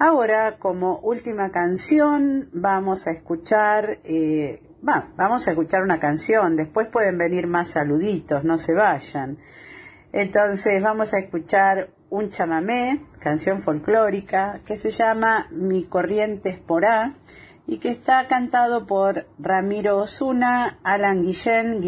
Ahora, 0.00 0.58
como 0.58 0.98
última 0.98 1.52
canción, 1.52 2.50
vamos 2.52 3.06
a 3.06 3.12
escuchar, 3.12 4.00
eh, 4.02 4.60
vamos 4.80 5.46
a 5.46 5.52
escuchar 5.52 5.82
una 5.82 6.00
canción, 6.00 6.56
después 6.56 6.88
pueden 6.88 7.18
venir 7.18 7.46
más 7.46 7.70
saluditos, 7.70 8.42
no 8.42 8.58
se 8.58 8.74
vayan. 8.74 9.38
Entonces 10.12 10.82
vamos 10.82 11.14
a 11.14 11.20
escuchar 11.20 11.90
un 12.12 12.28
chamamé, 12.28 13.00
canción 13.20 13.62
folclórica, 13.62 14.60
que 14.66 14.76
se 14.76 14.90
llama 14.90 15.48
Mi 15.50 15.84
Corriente 15.84 16.62
Porá 16.66 17.14
y 17.66 17.78
que 17.78 17.88
está 17.88 18.28
cantado 18.28 18.86
por 18.86 19.26
Ramiro 19.38 19.96
Osuna, 19.96 20.78
Alan 20.84 21.24
Guillén, 21.24 21.80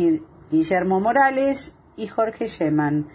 Guillermo 0.51 0.99
Morales 0.99 1.75
y 1.99 2.07
Jorge 2.07 2.47
Yeman. 2.47 3.07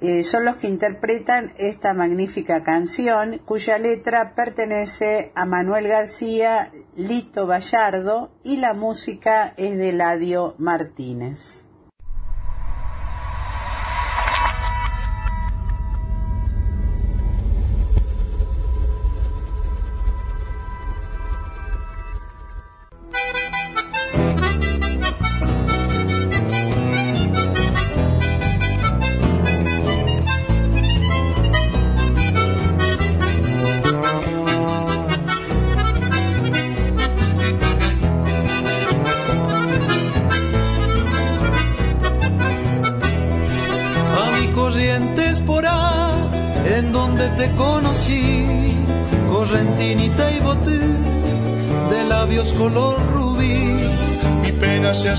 Eh, 0.00 0.24
son 0.24 0.44
los 0.44 0.56
que 0.56 0.66
interpretan 0.66 1.52
esta 1.58 1.94
magnífica 1.94 2.64
canción 2.64 3.38
cuya 3.44 3.78
letra 3.78 4.34
pertenece 4.34 5.30
a 5.36 5.44
Manuel 5.44 5.86
García, 5.86 6.72
Lito 6.96 7.46
Vallardo 7.46 8.32
y 8.42 8.56
la 8.56 8.74
música 8.74 9.54
es 9.56 9.78
de 9.78 9.92
Ladio 9.92 10.56
Martínez. 10.58 11.65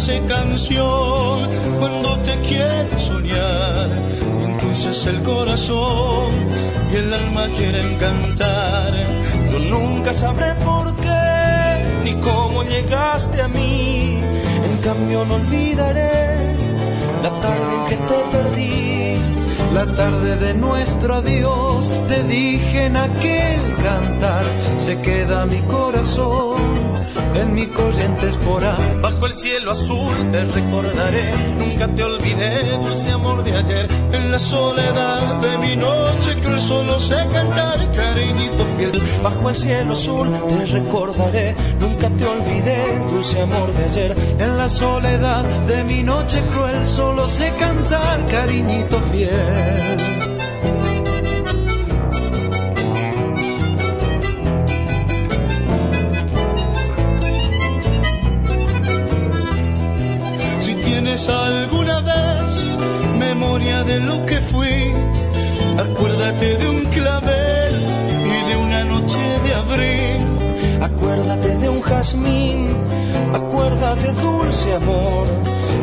Hace 0.08 0.22
canción 0.26 1.50
cuando 1.80 2.18
te 2.20 2.34
quiero 2.48 2.98
soñar, 2.98 3.90
entonces 4.46 5.06
el 5.06 5.22
corazón 5.22 6.32
y 6.94 6.96
el 6.96 7.14
alma 7.14 7.48
quieren 7.58 7.98
cantar. 7.98 8.94
Yo 9.52 9.60
nunca 9.60 10.14
sabré 10.14 10.54
por 10.64 10.96
qué 10.96 12.04
ni 12.06 12.14
cómo 12.22 12.64
llegaste 12.64 13.42
a 13.42 13.50
mí, 13.50 14.22
en 14.70 14.78
cambio 14.82 15.26
no 15.26 15.36
olvidaré 15.36 16.56
la 17.22 17.30
tarde 17.42 17.74
en 17.76 17.86
que 17.90 17.98
te 17.98 18.20
perdí. 18.32 18.88
La 19.74 19.86
tarde 19.86 20.38
de 20.38 20.54
nuestro 20.54 21.16
adiós, 21.16 21.92
te 22.08 22.24
dije 22.24 22.86
en 22.86 22.96
aquel 22.96 23.62
cantar, 23.84 24.46
se 24.78 25.02
queda 25.02 25.46
mi 25.46 25.60
corazón 25.64 26.47
en 27.42 27.54
mi 27.54 27.68
corriente 27.68 28.30
espora. 28.30 28.78
Bajo 29.02 29.26
el 29.26 29.34
cielo 29.34 29.72
azul 29.72 30.14
te 30.32 30.44
recordaré, 30.46 31.32
nunca 31.58 31.88
te 31.88 32.04
olvidé, 32.04 32.78
dulce 32.78 33.12
amor 33.12 33.44
de 33.44 33.56
ayer. 33.56 33.88
En 34.12 34.32
la 34.32 34.40
soledad 34.40 35.42
de 35.42 35.58
mi 35.60 35.76
noche 35.76 36.36
que 36.42 36.58
solo 36.60 37.00
sé 37.00 37.16
cantar, 37.32 37.92
cariñito 37.92 38.66
fiel. 38.78 39.02
Bajo 39.24 39.50
el 39.50 39.56
cielo 39.56 39.94
azul 39.94 40.32
te 40.50 40.66
recordaré, 40.66 41.56
nunca 41.80 42.10
te 42.10 42.26
olvidé, 42.26 43.00
dulce 43.12 43.42
amor 43.42 43.72
de 43.74 43.84
ayer. 43.86 44.16
En 44.40 44.58
la 44.58 44.70
soledad 44.70 45.44
de 45.68 45.84
mi 45.84 46.04
noche 46.04 46.42
cruel 46.52 46.86
solo 46.86 47.28
sé 47.28 47.52
cantar, 47.60 48.26
cariñito 48.28 49.00
fiel. 49.12 50.18
Jazmín, 71.90 72.76
acuérdate 73.34 74.12
dulce 74.14 74.74
amor, 74.74 75.28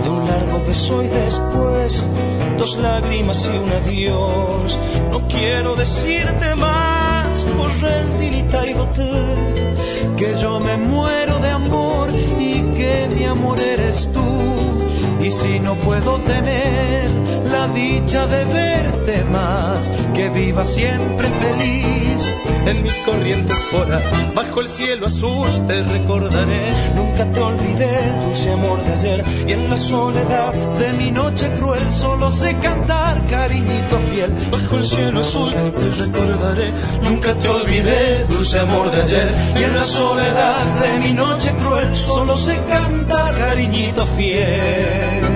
de 0.02 0.10
un 0.10 0.28
largo 0.28 0.60
beso 0.66 1.02
y 1.02 1.08
después 1.08 2.06
dos 2.58 2.76
lágrimas 2.76 3.48
y 3.52 3.56
un 3.56 3.72
adiós. 3.72 4.78
No 5.10 5.26
quiero 5.28 5.74
decirte 5.76 6.54
más, 6.54 7.03
correntinita 7.42 8.66
y 8.66 8.74
boté, 8.74 9.10
que 10.16 10.36
yo 10.36 10.60
me 10.60 10.76
muero 10.76 11.40
de 11.40 11.50
amor 11.50 12.08
y 12.38 12.62
que 12.76 13.08
mi 13.14 13.24
amor 13.24 13.60
eres 13.60 14.08
tú 14.12 14.20
Y 15.20 15.30
si 15.30 15.58
no 15.58 15.74
puedo 15.76 16.20
tener 16.20 17.10
la 17.50 17.66
dicha 17.68 18.26
de 18.26 18.44
verte 18.44 19.24
más, 19.24 19.90
que 20.14 20.28
viva 20.28 20.66
siempre 20.66 21.28
feliz 21.28 22.32
en 22.66 22.82
mis 22.82 22.94
corrientes 23.06 23.58
polas, 23.70 24.02
bajo 24.34 24.60
el 24.60 24.68
cielo 24.68 25.06
azul 25.06 25.66
te 25.66 25.82
recordaré. 25.82 26.72
Nunca 26.94 27.30
te 27.30 27.40
olvidé, 27.40 28.12
dulce 28.24 28.50
amor 28.52 28.82
de 28.82 28.92
ayer, 28.92 29.24
y 29.46 29.52
en 29.52 29.70
la 29.70 29.76
soledad 29.76 30.52
de 30.78 30.92
mi 30.94 31.10
noche 31.10 31.50
cruel 31.58 31.92
solo 31.92 32.30
sé 32.30 32.56
cantar, 32.62 33.26
cariñito 33.28 33.98
fiel. 34.10 34.32
Bajo 34.50 34.76
el 34.76 34.86
cielo 34.86 35.20
azul 35.20 35.52
te 35.52 35.90
recordaré, 36.04 36.72
nunca 37.02 37.23
te 37.32 37.48
olvidé, 37.48 38.24
dulce 38.28 38.58
amor 38.58 38.90
de 38.90 39.00
ayer, 39.00 39.34
y 39.58 39.62
en 39.62 39.74
la 39.74 39.84
soledad 39.84 40.62
de 40.80 40.98
mi 40.98 41.12
noche 41.12 41.54
cruel 41.62 41.96
solo 41.96 42.36
sé 42.36 42.60
cantar, 42.68 43.34
cariñito 43.38 44.04
fiel. 44.06 45.33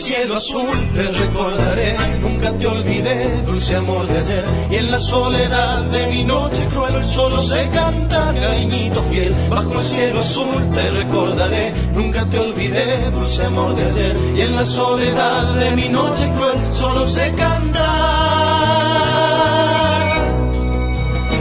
Cielo 0.00 0.36
azul 0.36 0.68
te 0.94 1.02
recordaré, 1.02 1.94
nunca 2.20 2.52
te 2.52 2.66
olvidé, 2.66 3.42
dulce 3.44 3.76
amor 3.76 4.06
de 4.06 4.18
ayer. 4.18 4.44
Y 4.70 4.76
en 4.76 4.90
la 4.90 4.98
soledad 4.98 5.82
de 5.84 6.06
mi 6.08 6.24
noche 6.24 6.66
cruel 6.72 7.04
solo 7.04 7.38
se 7.42 7.68
canta, 7.68 8.32
cariñito 8.32 9.02
fiel. 9.04 9.34
Bajo 9.50 9.78
el 9.78 9.84
cielo 9.84 10.20
azul 10.20 10.70
te 10.74 10.90
recordaré, 10.90 11.72
nunca 11.94 12.24
te 12.26 12.38
olvidé, 12.38 13.10
dulce 13.10 13.44
amor 13.44 13.74
de 13.76 13.84
ayer. 13.90 14.16
Y 14.36 14.40
en 14.40 14.56
la 14.56 14.64
soledad 14.64 15.54
de 15.54 15.76
mi 15.76 15.88
noche 15.88 16.30
cruel 16.36 16.58
solo 16.72 17.06
se 17.06 17.32
canta, 17.34 17.86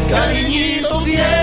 cariñito 0.10 1.00
fiel. 1.02 1.39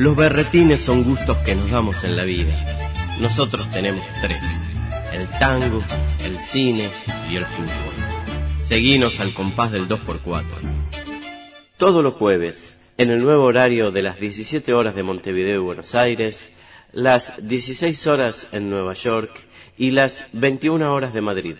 Los 0.00 0.16
berretines 0.16 0.80
son 0.80 1.04
gustos 1.04 1.36
que 1.44 1.54
nos 1.54 1.70
damos 1.70 2.04
en 2.04 2.16
la 2.16 2.24
vida. 2.24 2.54
Nosotros 3.20 3.70
tenemos 3.70 4.02
tres. 4.22 4.40
El 5.12 5.28
tango, 5.38 5.82
el 6.24 6.38
cine 6.38 6.88
y 7.28 7.36
el 7.36 7.44
fútbol. 7.44 8.58
Seguinos 8.60 9.20
al 9.20 9.34
compás 9.34 9.72
del 9.72 9.86
2x4. 9.86 10.42
Todos 11.76 12.02
los 12.02 12.14
jueves, 12.14 12.78
en 12.96 13.10
el 13.10 13.20
nuevo 13.20 13.44
horario 13.44 13.90
de 13.90 14.00
las 14.00 14.18
17 14.18 14.72
horas 14.72 14.94
de 14.94 15.02
Montevideo 15.02 15.56
y 15.56 15.64
Buenos 15.64 15.94
Aires, 15.94 16.50
las 16.92 17.46
16 17.46 18.06
horas 18.06 18.48
en 18.52 18.70
Nueva 18.70 18.94
York 18.94 19.38
y 19.76 19.90
las 19.90 20.28
21 20.32 20.94
horas 20.94 21.12
de 21.12 21.20
Madrid. 21.20 21.56